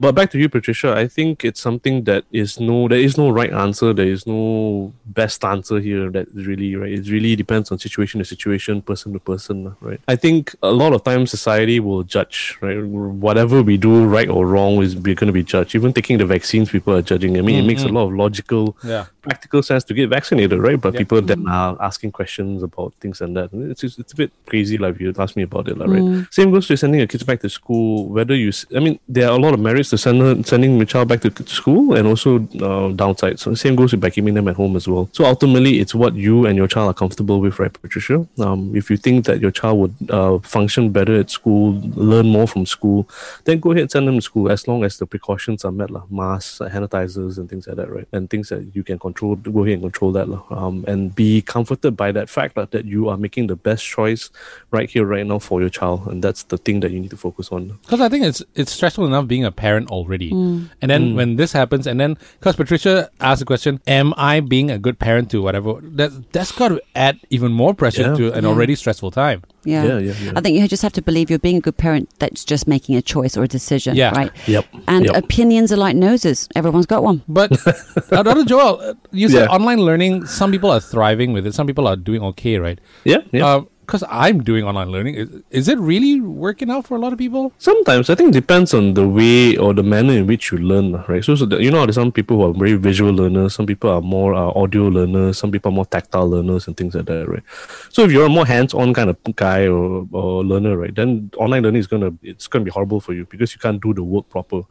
But 0.00 0.14
back 0.14 0.30
to 0.32 0.38
you, 0.38 0.48
Patricia. 0.48 0.94
I 0.94 1.08
think 1.08 1.44
it's 1.44 1.60
something 1.60 2.04
that 2.04 2.24
is 2.32 2.60
no, 2.60 2.88
there 2.88 2.98
is 3.00 3.16
no 3.18 3.30
right 3.30 3.52
answer. 3.52 3.92
There 3.92 4.06
is 4.06 4.26
no 4.26 4.92
best 5.06 5.44
answer 5.44 5.80
here. 5.80 6.10
That 6.10 6.28
really 6.34 6.76
right. 6.76 6.92
It 6.92 7.08
really 7.08 7.36
depends 7.36 7.70
on 7.72 7.78
situation 7.78 8.18
to 8.18 8.24
situation, 8.24 8.82
person 8.82 9.12
to 9.12 9.18
person, 9.18 9.76
right? 9.80 10.00
I 10.08 10.16
think 10.16 10.54
a 10.62 10.70
lot 10.70 10.92
of 10.92 11.04
times 11.04 11.30
society 11.30 11.80
will 11.80 12.02
judge, 12.02 12.58
right? 12.60 12.82
Whatever 12.84 13.62
we 13.62 13.76
do, 13.76 14.04
right 14.04 14.28
or 14.28 14.46
wrong, 14.46 14.82
is 14.82 14.96
we're 14.96 15.14
going 15.14 15.28
to 15.28 15.32
be 15.32 15.42
judged. 15.42 15.74
Even 15.74 15.92
taking 15.92 16.18
the 16.18 16.26
vaccines, 16.26 16.70
people 16.70 16.94
are 16.94 17.02
judging. 17.02 17.38
I 17.38 17.42
mean, 17.42 17.56
it 17.62 17.66
makes 17.66 17.82
a 17.82 17.86
mm-hmm. 17.86 17.96
lot 17.96 18.04
of 18.04 18.12
logical 18.12 18.76
Yeah. 18.84 19.06
practical 19.22 19.62
sense 19.62 19.84
to 19.84 19.94
get 19.94 20.08
vaccinated, 20.08 20.58
right? 20.60 20.80
But 20.80 20.94
people 20.94 21.20
then 21.20 21.48
are 21.48 21.76
asking 21.80 22.12
questions 22.12 22.62
about 22.62 22.94
things 23.00 23.20
and 23.20 23.36
that. 23.36 23.50
It's 23.52 23.80
just, 23.80 23.98
it's 23.98 24.12
a 24.12 24.16
bit 24.16 24.32
crazy, 24.46 24.78
like 24.78 24.94
if 24.94 25.00
you 25.00 25.12
ask 25.18 25.36
me 25.36 25.42
about 25.42 25.68
it, 25.68 25.76
like, 25.78 25.88
right? 25.88 26.00
Mm. 26.00 26.32
Same 26.32 26.50
goes 26.50 26.66
to 26.68 26.76
sending 26.76 27.00
your 27.00 27.06
kids 27.08 27.24
back 27.24 27.40
to 27.40 27.48
school. 27.48 28.08
Whether 28.08 28.34
you, 28.34 28.48
s- 28.48 28.66
I 28.74 28.80
mean, 28.80 28.98
there 29.08 29.28
are 29.28 29.36
a 29.36 29.40
lot 29.40 29.54
of 29.54 29.60
merits 29.60 29.87
to 29.90 29.98
send 29.98 30.20
her, 30.20 30.42
sending 30.42 30.78
back 30.78 31.20
to 31.20 31.30
school, 31.46 31.94
and 31.94 32.06
also 32.06 32.36
uh, 32.36 32.90
downsides. 32.92 33.40
So 33.40 33.50
the 33.50 33.56
same 33.56 33.76
goes 33.76 33.92
with 33.92 34.12
keeping 34.12 34.34
them 34.34 34.48
at 34.48 34.56
home 34.56 34.76
as 34.76 34.88
well. 34.88 35.08
So 35.12 35.24
ultimately, 35.24 35.80
it's 35.80 35.94
what 35.94 36.14
you 36.14 36.46
and 36.46 36.56
your 36.56 36.68
child 36.68 36.90
are 36.90 36.94
comfortable 36.94 37.40
with, 37.40 37.58
right, 37.58 37.72
Patricia? 37.72 38.26
Um, 38.38 38.74
if 38.74 38.90
you 38.90 38.96
think 38.96 39.26
that 39.26 39.40
your 39.40 39.50
child 39.50 39.78
would 39.78 40.10
uh, 40.10 40.38
function 40.40 40.90
better 40.90 41.18
at 41.20 41.30
school, 41.30 41.80
learn 41.94 42.26
more 42.26 42.46
from 42.46 42.66
school, 42.66 43.08
then 43.44 43.60
go 43.60 43.70
ahead 43.72 43.82
and 43.82 43.90
send 43.90 44.08
them 44.08 44.16
to 44.16 44.22
school 44.22 44.50
as 44.50 44.66
long 44.66 44.84
as 44.84 44.98
the 44.98 45.06
precautions 45.06 45.64
are 45.64 45.72
met, 45.72 45.90
lah. 45.90 46.02
Masks, 46.10 46.58
sanitizers, 46.58 47.38
and 47.38 47.48
things 47.48 47.66
like 47.66 47.76
that, 47.76 47.90
right? 47.90 48.08
And 48.12 48.28
things 48.28 48.48
that 48.48 48.74
you 48.74 48.82
can 48.82 48.98
control, 48.98 49.36
go 49.36 49.62
ahead 49.62 49.74
and 49.74 49.82
control 49.82 50.12
that, 50.12 50.28
lah. 50.28 50.42
Um, 50.50 50.84
and 50.88 51.14
be 51.14 51.42
comforted 51.42 51.96
by 51.96 52.12
that 52.12 52.28
fact 52.28 52.56
lah, 52.56 52.66
that 52.70 52.84
you 52.84 53.08
are 53.08 53.16
making 53.16 53.46
the 53.46 53.56
best 53.56 53.84
choice 53.84 54.30
right 54.70 54.90
here, 54.90 55.04
right 55.04 55.26
now 55.26 55.38
for 55.38 55.60
your 55.60 55.70
child, 55.70 56.08
and 56.08 56.22
that's 56.22 56.42
the 56.44 56.58
thing 56.58 56.80
that 56.80 56.90
you 56.90 56.98
need 56.98 57.10
to 57.10 57.16
focus 57.16 57.50
on. 57.52 57.78
Because 57.82 58.00
I 58.00 58.08
think 58.08 58.24
it's 58.24 58.42
it's 58.54 58.72
stressful 58.72 59.06
enough 59.06 59.26
being 59.28 59.44
a 59.44 59.52
parent 59.52 59.77
already, 59.86 60.30
and 60.32 60.90
then 60.90 61.14
when 61.14 61.36
this 61.36 61.52
happens, 61.52 61.86
and 61.86 62.00
then 62.00 62.16
because 62.40 62.56
Patricia 62.56 63.10
asked 63.20 63.38
the 63.38 63.44
question, 63.46 63.80
"Am 63.86 64.12
I 64.16 64.40
being 64.40 64.70
a 64.70 64.78
good 64.78 64.98
parent 64.98 65.30
to 65.30 65.40
whatever?" 65.42 65.74
That 65.82 66.32
that's 66.32 66.50
got 66.52 66.68
to 66.68 66.80
add 66.96 67.20
even 67.30 67.52
more 67.52 67.74
pressure 67.74 68.02
Yeah. 68.10 68.14
to 68.16 68.32
an 68.32 68.44
already 68.44 68.74
stressful 68.74 69.10
time. 69.12 69.42
Yeah. 69.64 69.84
Yeah, 69.84 69.98
yeah, 69.98 70.14
yeah. 70.24 70.32
I 70.34 70.40
think 70.40 70.56
you 70.58 70.66
just 70.66 70.82
have 70.82 70.92
to 70.94 71.02
believe 71.02 71.28
you're 71.30 71.38
being 71.38 71.56
a 71.58 71.60
good 71.60 71.76
parent 71.76 72.08
that's 72.18 72.44
just 72.44 72.66
making 72.66 72.96
a 72.96 73.02
choice 73.02 73.36
or 73.36 73.42
a 73.44 73.48
decision, 73.48 73.96
Yeah. 73.96 74.10
right? 74.16 74.32
Yep. 74.46 74.64
And 74.88 75.04
Yep. 75.06 75.16
opinions 75.16 75.72
are 75.72 75.76
like 75.76 75.94
noses. 75.94 76.48
Everyone's 76.56 76.86
got 76.86 77.02
one. 77.02 77.20
But 77.28 77.52
uh, 78.12 78.22
Dr. 78.22 78.44
Joel, 78.44 78.80
uh, 78.80 78.94
you 79.12 79.28
said 79.28 79.44
Yeah. 79.44 79.54
online 79.54 79.80
learning. 79.84 80.24
Some 80.26 80.50
people 80.50 80.70
are 80.70 80.80
thriving 80.80 81.32
with 81.34 81.46
it. 81.46 81.54
Some 81.54 81.66
people 81.66 81.86
are 81.86 81.96
doing 81.96 82.22
okay, 82.32 82.56
right? 82.58 82.78
Yeah, 83.04 83.18
yeah. 83.32 83.60
Because 83.88 84.04
I'm 84.10 84.44
doing 84.44 84.64
online 84.64 84.90
learning. 84.90 85.14
Is, 85.14 85.30
is 85.48 85.66
it 85.66 85.78
really 85.78 86.20
working 86.20 86.70
out 86.70 86.86
for 86.86 86.94
a 86.94 87.00
lot 87.00 87.14
of 87.14 87.18
people? 87.18 87.54
Sometimes 87.56 88.10
I 88.10 88.14
think 88.14 88.28
it 88.28 88.32
depends 88.38 88.74
on 88.74 88.92
the 88.92 89.08
way 89.08 89.56
or 89.56 89.72
the 89.72 89.82
manner 89.82 90.12
in 90.12 90.26
which 90.26 90.52
you 90.52 90.58
learn, 90.58 90.92
right? 91.08 91.24
So, 91.24 91.34
so 91.34 91.46
the, 91.46 91.56
you 91.56 91.70
know, 91.70 91.86
there's 91.86 91.94
some 91.94 92.12
people 92.12 92.36
who 92.36 92.50
are 92.50 92.52
very 92.52 92.74
visual 92.74 93.14
learners, 93.14 93.54
some 93.54 93.64
people 93.64 93.88
are 93.88 94.02
more 94.02 94.34
uh, 94.34 94.50
audio 94.50 94.88
learners, 94.88 95.38
some 95.38 95.50
people 95.50 95.72
are 95.72 95.74
more 95.74 95.86
tactile 95.86 96.28
learners, 96.28 96.66
and 96.66 96.76
things 96.76 96.94
like 96.96 97.06
that, 97.06 97.30
right? 97.30 97.42
So, 97.88 98.04
if 98.04 98.12
you're 98.12 98.26
a 98.26 98.28
more 98.28 98.44
hands-on 98.44 98.92
kind 98.92 99.08
of 99.08 99.16
guy 99.36 99.66
or, 99.66 100.06
or 100.12 100.44
learner, 100.44 100.76
right, 100.76 100.94
then 100.94 101.30
online 101.38 101.62
learning 101.62 101.80
is 101.80 101.86
gonna 101.86 102.12
it's 102.22 102.46
gonna 102.46 102.66
be 102.66 102.70
horrible 102.70 103.00
for 103.00 103.14
you 103.14 103.24
because 103.24 103.54
you 103.54 103.58
can't 103.58 103.80
do 103.82 103.94
the 103.94 104.02
work 104.02 104.28
proper. 104.28 104.64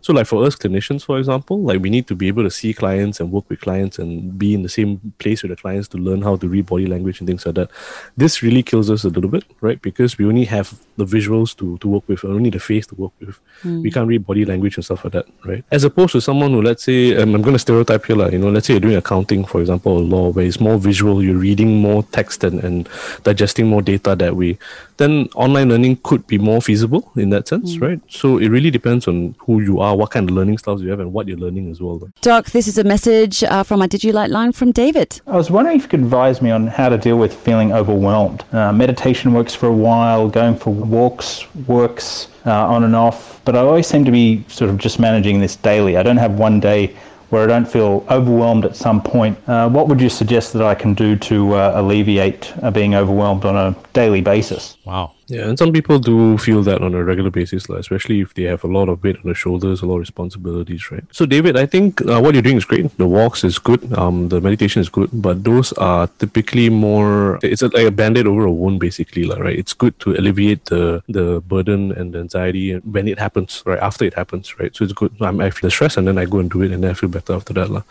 So, 0.00 0.14
like 0.14 0.26
for 0.26 0.42
us 0.46 0.56
clinicians, 0.56 1.04
for 1.04 1.18
example, 1.18 1.60
like 1.62 1.82
we 1.82 1.90
need 1.90 2.06
to 2.06 2.16
be 2.16 2.26
able 2.28 2.42
to 2.42 2.50
see 2.50 2.72
clients 2.72 3.20
and 3.20 3.30
work 3.30 3.50
with 3.50 3.60
clients 3.60 3.98
and 3.98 4.38
be 4.38 4.54
in 4.54 4.62
the 4.62 4.70
same 4.70 5.12
place 5.18 5.42
with 5.42 5.50
the 5.50 5.56
clients 5.56 5.88
to 5.88 5.98
learn 5.98 6.22
how 6.22 6.36
to 6.36 6.48
read 6.48 6.64
body 6.64 6.86
language 6.86 7.20
and 7.20 7.28
things 7.28 7.44
like 7.44 7.56
that. 7.56 7.70
This 8.16 8.42
really 8.42 8.61
kills 8.62 8.90
us 8.90 9.04
a 9.04 9.08
little 9.08 9.30
bit, 9.30 9.44
right? 9.60 9.80
Because 9.80 10.18
we 10.18 10.26
only 10.26 10.44
have 10.44 10.78
the 10.96 11.04
visuals 11.04 11.56
to, 11.58 11.78
to 11.78 11.88
work 11.88 12.08
with, 12.08 12.24
only 12.24 12.50
the 12.50 12.58
face 12.58 12.86
to 12.88 12.94
work 12.94 13.12
with. 13.20 13.38
We 13.64 13.90
can't 13.90 14.08
read 14.08 14.26
body 14.26 14.44
language 14.44 14.76
and 14.76 14.84
stuff 14.84 15.04
like 15.04 15.12
that, 15.12 15.26
right? 15.44 15.64
As 15.70 15.84
opposed 15.84 16.12
to 16.12 16.20
someone 16.20 16.52
who, 16.52 16.62
let's 16.62 16.84
say, 16.84 17.16
um, 17.16 17.34
I'm 17.34 17.42
going 17.42 17.54
to 17.54 17.58
stereotype 17.58 18.04
here, 18.06 18.16
like, 18.16 18.32
you 18.32 18.38
know, 18.38 18.50
let's 18.50 18.66
say 18.66 18.74
you're 18.74 18.80
doing 18.80 18.96
accounting, 18.96 19.44
for 19.44 19.60
example, 19.60 19.92
or 19.92 20.00
law, 20.00 20.30
where 20.30 20.44
it's 20.44 20.60
more 20.60 20.78
visual, 20.78 21.22
you're 21.22 21.36
reading 21.36 21.76
more 21.78 22.02
text 22.04 22.44
and, 22.44 22.62
and 22.64 22.88
digesting 23.22 23.66
more 23.68 23.82
data 23.82 24.14
that 24.16 24.36
way, 24.36 24.58
then 24.96 25.28
online 25.34 25.68
learning 25.68 25.98
could 26.02 26.26
be 26.26 26.38
more 26.38 26.60
feasible 26.60 27.10
in 27.16 27.30
that 27.30 27.48
sense, 27.48 27.78
right? 27.78 28.00
So 28.08 28.38
it 28.38 28.48
really 28.48 28.70
depends 28.70 29.08
on 29.08 29.34
who 29.38 29.60
you 29.60 29.80
are, 29.80 29.96
what 29.96 30.10
kind 30.10 30.28
of 30.28 30.34
learning 30.34 30.58
styles 30.58 30.82
you 30.82 30.90
have, 30.90 31.00
and 31.00 31.12
what 31.12 31.28
you're 31.28 31.38
learning 31.38 31.70
as 31.70 31.80
well. 31.80 32.00
Doc, 32.20 32.50
this 32.50 32.68
is 32.68 32.78
a 32.78 32.84
message 32.84 33.42
uh, 33.44 33.62
from 33.62 33.80
my 33.80 33.86
Digilight 33.86 34.30
line 34.30 34.52
from 34.52 34.72
David. 34.72 35.20
I 35.26 35.36
was 35.36 35.50
wondering 35.50 35.76
if 35.76 35.82
you 35.84 35.88
could 35.88 36.00
advise 36.00 36.42
me 36.42 36.50
on 36.50 36.66
how 36.66 36.88
to 36.88 36.98
deal 36.98 37.18
with 37.18 37.34
feeling 37.34 37.72
overwhelmed. 37.72 38.44
Uh, 38.52 38.72
meditation 38.72 39.32
works 39.32 39.54
for 39.54 39.66
a 39.66 39.72
while, 39.72 40.28
going 40.28 40.56
for 40.56 40.72
walks 40.72 41.46
works 41.66 42.28
uh, 42.46 42.66
on 42.66 42.84
and 42.84 42.96
off, 42.96 43.40
but 43.44 43.56
I 43.56 43.60
always 43.60 43.86
seem 43.86 44.04
to 44.04 44.10
be 44.10 44.44
sort 44.48 44.70
of 44.70 44.78
just 44.78 44.98
managing 44.98 45.40
this 45.40 45.56
daily. 45.56 45.96
I 45.96 46.02
don't 46.02 46.16
have 46.16 46.38
one 46.38 46.60
day 46.60 46.94
where 47.32 47.42
I 47.42 47.46
don't 47.46 47.64
feel 47.64 48.04
overwhelmed 48.10 48.66
at 48.66 48.76
some 48.76 49.00
point. 49.00 49.38
Uh, 49.48 49.66
what 49.66 49.88
would 49.88 50.02
you 50.02 50.10
suggest 50.10 50.52
that 50.52 50.62
I 50.62 50.74
can 50.74 50.92
do 50.92 51.16
to 51.16 51.54
uh, 51.54 51.72
alleviate 51.76 52.52
uh, 52.62 52.70
being 52.70 52.94
overwhelmed 52.94 53.46
on 53.46 53.56
a 53.56 53.74
daily 53.94 54.20
basis? 54.20 54.76
Wow. 54.84 55.12
Yeah, 55.32 55.48
and 55.48 55.58
some 55.58 55.72
people 55.72 55.98
do 55.98 56.36
feel 56.36 56.62
that 56.64 56.82
on 56.82 56.94
a 56.94 57.02
regular 57.02 57.30
basis, 57.30 57.66
like, 57.70 57.80
especially 57.80 58.20
if 58.20 58.34
they 58.34 58.42
have 58.42 58.64
a 58.64 58.66
lot 58.66 58.90
of 58.90 59.02
weight 59.02 59.16
on 59.16 59.22
their 59.24 59.34
shoulders, 59.34 59.80
a 59.80 59.86
lot 59.86 59.94
of 59.94 60.00
responsibilities, 60.00 60.90
right? 60.90 61.04
So, 61.10 61.24
David, 61.24 61.56
I 61.56 61.64
think 61.64 62.02
uh, 62.02 62.20
what 62.20 62.34
you're 62.34 62.42
doing 62.42 62.58
is 62.58 62.66
great. 62.66 62.94
The 62.98 63.06
walks 63.06 63.42
is 63.42 63.58
good, 63.58 63.80
um, 63.94 64.28
the 64.28 64.42
meditation 64.42 64.82
is 64.82 64.90
good, 64.90 65.08
but 65.10 65.42
those 65.42 65.72
are 65.74 66.06
typically 66.18 66.68
more. 66.68 67.38
It's 67.42 67.62
a, 67.62 67.68
like 67.68 67.86
a 67.86 67.90
band-aid 67.90 68.26
over 68.26 68.44
a 68.44 68.52
wound, 68.52 68.78
basically, 68.78 69.24
like, 69.24 69.38
right? 69.38 69.58
It's 69.58 69.72
good 69.72 69.98
to 70.00 70.12
alleviate 70.12 70.66
the 70.66 71.02
the 71.08 71.40
burden 71.40 71.92
and 71.92 72.12
the 72.12 72.18
anxiety 72.18 72.76
when 72.80 73.08
it 73.08 73.18
happens, 73.18 73.62
right? 73.64 73.78
After 73.78 74.04
it 74.04 74.12
happens, 74.12 74.58
right? 74.60 74.76
So 74.76 74.84
it's 74.84 74.92
good. 74.92 75.12
I'm, 75.22 75.40
I 75.40 75.48
feel 75.48 75.68
the 75.68 75.70
stress, 75.70 75.96
and 75.96 76.06
then 76.06 76.18
I 76.18 76.26
go 76.26 76.40
and 76.40 76.50
do 76.50 76.60
it, 76.60 76.72
and 76.72 76.84
then 76.84 76.90
I 76.90 76.94
feel 76.94 77.08
better 77.08 77.32
after 77.32 77.54
that, 77.54 77.70
lah. 77.70 77.84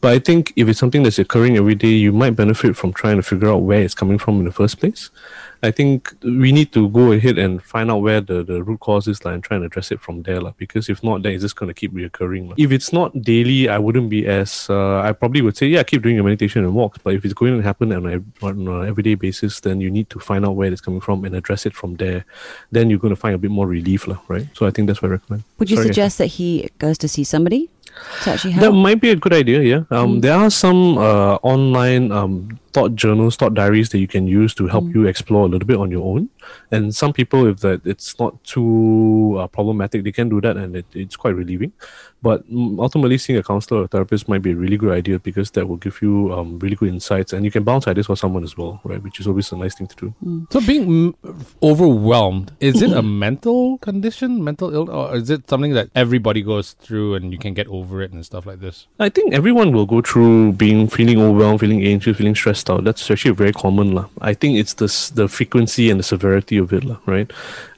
But 0.00 0.14
I 0.14 0.18
think 0.18 0.52
if 0.56 0.66
it's 0.66 0.80
something 0.80 1.04
that's 1.04 1.20
occurring 1.20 1.56
every 1.58 1.76
day, 1.76 1.94
you 1.94 2.10
might 2.10 2.34
benefit 2.34 2.76
from 2.76 2.92
trying 2.92 3.18
to 3.18 3.22
figure 3.22 3.50
out 3.50 3.62
where 3.62 3.82
it's 3.82 3.94
coming 3.94 4.18
from 4.18 4.40
in 4.40 4.46
the 4.46 4.52
first 4.52 4.80
place 4.80 5.10
I 5.62 5.70
think 5.70 6.14
we 6.22 6.52
need 6.52 6.72
to 6.72 6.88
go 6.88 7.12
ahead 7.12 7.38
and 7.38 7.62
find 7.62 7.90
out 7.90 7.98
where 7.98 8.20
the, 8.20 8.44
the 8.44 8.62
root 8.62 8.80
cause 8.80 9.08
is 9.08 9.24
like, 9.24 9.34
and 9.34 9.42
try 9.42 9.56
and 9.56 9.64
address 9.64 9.90
it 9.90 10.00
from 10.00 10.22
there. 10.22 10.40
Like, 10.40 10.56
because 10.56 10.88
if 10.88 11.02
not, 11.02 11.22
then 11.22 11.32
it's 11.32 11.42
just 11.42 11.56
going 11.56 11.68
to 11.68 11.74
keep 11.74 11.92
reoccurring. 11.92 12.50
Like. 12.50 12.58
If 12.58 12.70
it's 12.70 12.92
not 12.92 13.22
daily, 13.22 13.68
I 13.68 13.78
wouldn't 13.78 14.08
be 14.08 14.26
as, 14.26 14.68
uh, 14.70 15.00
I 15.00 15.12
probably 15.12 15.42
would 15.42 15.56
say, 15.56 15.66
yeah, 15.66 15.82
keep 15.82 16.02
doing 16.02 16.14
your 16.14 16.24
meditation 16.24 16.64
and 16.64 16.74
walks. 16.74 16.98
But 16.98 17.14
if 17.14 17.24
it's 17.24 17.34
going 17.34 17.56
to 17.56 17.62
happen 17.62 17.92
on, 17.92 18.06
a, 18.06 18.46
on 18.46 18.68
an 18.68 18.88
everyday 18.88 19.14
basis, 19.14 19.60
then 19.60 19.80
you 19.80 19.90
need 19.90 20.08
to 20.10 20.20
find 20.20 20.44
out 20.44 20.52
where 20.52 20.70
it's 20.70 20.80
coming 20.80 21.00
from 21.00 21.24
and 21.24 21.34
address 21.34 21.66
it 21.66 21.74
from 21.74 21.96
there. 21.96 22.24
Then 22.70 22.88
you're 22.90 23.00
going 23.00 23.14
to 23.14 23.20
find 23.20 23.34
a 23.34 23.38
bit 23.38 23.50
more 23.50 23.66
relief, 23.66 24.06
like, 24.06 24.28
right? 24.28 24.46
So 24.54 24.66
I 24.66 24.70
think 24.70 24.86
that's 24.86 25.02
what 25.02 25.08
I 25.08 25.12
recommend. 25.12 25.44
Would 25.58 25.70
you 25.70 25.76
Sorry, 25.76 25.88
suggest 25.88 26.18
that 26.18 26.26
he 26.26 26.68
goes 26.78 26.98
to 26.98 27.08
see 27.08 27.24
somebody 27.24 27.68
to 28.22 28.30
actually 28.30 28.54
That 28.54 28.72
might 28.72 29.00
be 29.00 29.10
a 29.10 29.16
good 29.16 29.32
idea, 29.32 29.60
yeah. 29.62 29.82
Um, 29.90 30.20
There 30.20 30.34
are 30.34 30.50
some 30.50 30.98
uh, 30.98 31.34
online 31.42 32.12
um, 32.12 32.60
thought 32.78 32.94
journals, 32.94 33.36
thought 33.36 33.54
diaries 33.54 33.88
that 33.90 33.98
you 33.98 34.06
can 34.06 34.26
use 34.26 34.54
to 34.54 34.66
help 34.68 34.84
you 34.94 35.06
explore 35.06 35.46
a 35.46 35.48
little 35.48 35.66
bit 35.66 35.76
on 35.76 35.90
your 35.90 36.04
own. 36.04 36.28
And 36.70 36.94
some 36.94 37.12
people, 37.12 37.46
if 37.46 37.60
that 37.60 37.84
it's 37.84 38.18
not 38.18 38.42
too 38.44 39.36
uh, 39.40 39.46
problematic, 39.48 40.04
they 40.04 40.12
can 40.12 40.28
do 40.28 40.40
that, 40.40 40.56
and 40.56 40.76
it, 40.76 40.86
it's 40.94 41.16
quite 41.16 41.34
relieving. 41.34 41.72
But 42.22 42.50
mm, 42.50 42.80
ultimately, 42.80 43.18
seeing 43.18 43.38
a 43.38 43.42
counselor 43.42 43.82
or 43.82 43.86
therapist 43.86 44.28
might 44.28 44.42
be 44.42 44.52
a 44.52 44.56
really 44.56 44.76
good 44.76 44.92
idea 44.92 45.18
because 45.18 45.50
that 45.52 45.68
will 45.68 45.76
give 45.76 46.00
you 46.02 46.32
um, 46.32 46.58
really 46.58 46.76
good 46.76 46.88
insights, 46.88 47.32
and 47.32 47.44
you 47.44 47.50
can 47.50 47.64
bounce 47.64 47.86
ideas 47.86 48.06
for 48.06 48.16
someone 48.16 48.44
as 48.44 48.56
well, 48.56 48.80
right? 48.84 49.02
Which 49.02 49.20
is 49.20 49.26
always 49.26 49.50
a 49.52 49.56
nice 49.56 49.74
thing 49.74 49.86
to 49.88 49.96
do. 49.96 50.46
So 50.50 50.60
being 50.60 50.86
mm, 50.86 51.54
overwhelmed 51.62 52.52
is 52.60 52.82
it 52.82 52.92
a 52.92 53.02
mental 53.02 53.78
condition, 53.78 54.42
mental 54.42 54.74
illness, 54.74 54.94
or 54.94 55.16
is 55.16 55.30
it 55.30 55.48
something 55.48 55.74
that 55.74 55.90
everybody 55.94 56.42
goes 56.42 56.72
through 56.72 57.14
and 57.14 57.32
you 57.32 57.38
can 57.38 57.54
get 57.54 57.68
over 57.68 58.02
it 58.02 58.12
and 58.12 58.24
stuff 58.24 58.46
like 58.46 58.60
this? 58.60 58.86
I 58.98 59.08
think 59.08 59.34
everyone 59.34 59.72
will 59.72 59.86
go 59.86 60.00
through 60.00 60.52
being 60.52 60.88
feeling 60.88 61.20
overwhelmed, 61.20 61.60
feeling 61.60 61.84
anxious, 61.84 62.16
feeling 62.16 62.34
stressed 62.34 62.67
out. 62.68 62.84
That's 62.84 63.10
actually 63.10 63.34
very 63.34 63.52
common, 63.52 63.94
lah. 63.94 64.06
I 64.20 64.34
think 64.34 64.58
it's 64.58 64.74
the 64.74 64.88
the 65.14 65.28
frequency 65.28 65.90
and 65.90 65.98
the 65.98 66.04
severity 66.04 66.58
of 66.58 66.72
it, 66.72 66.84
lah. 66.84 66.98
Right? 67.06 67.30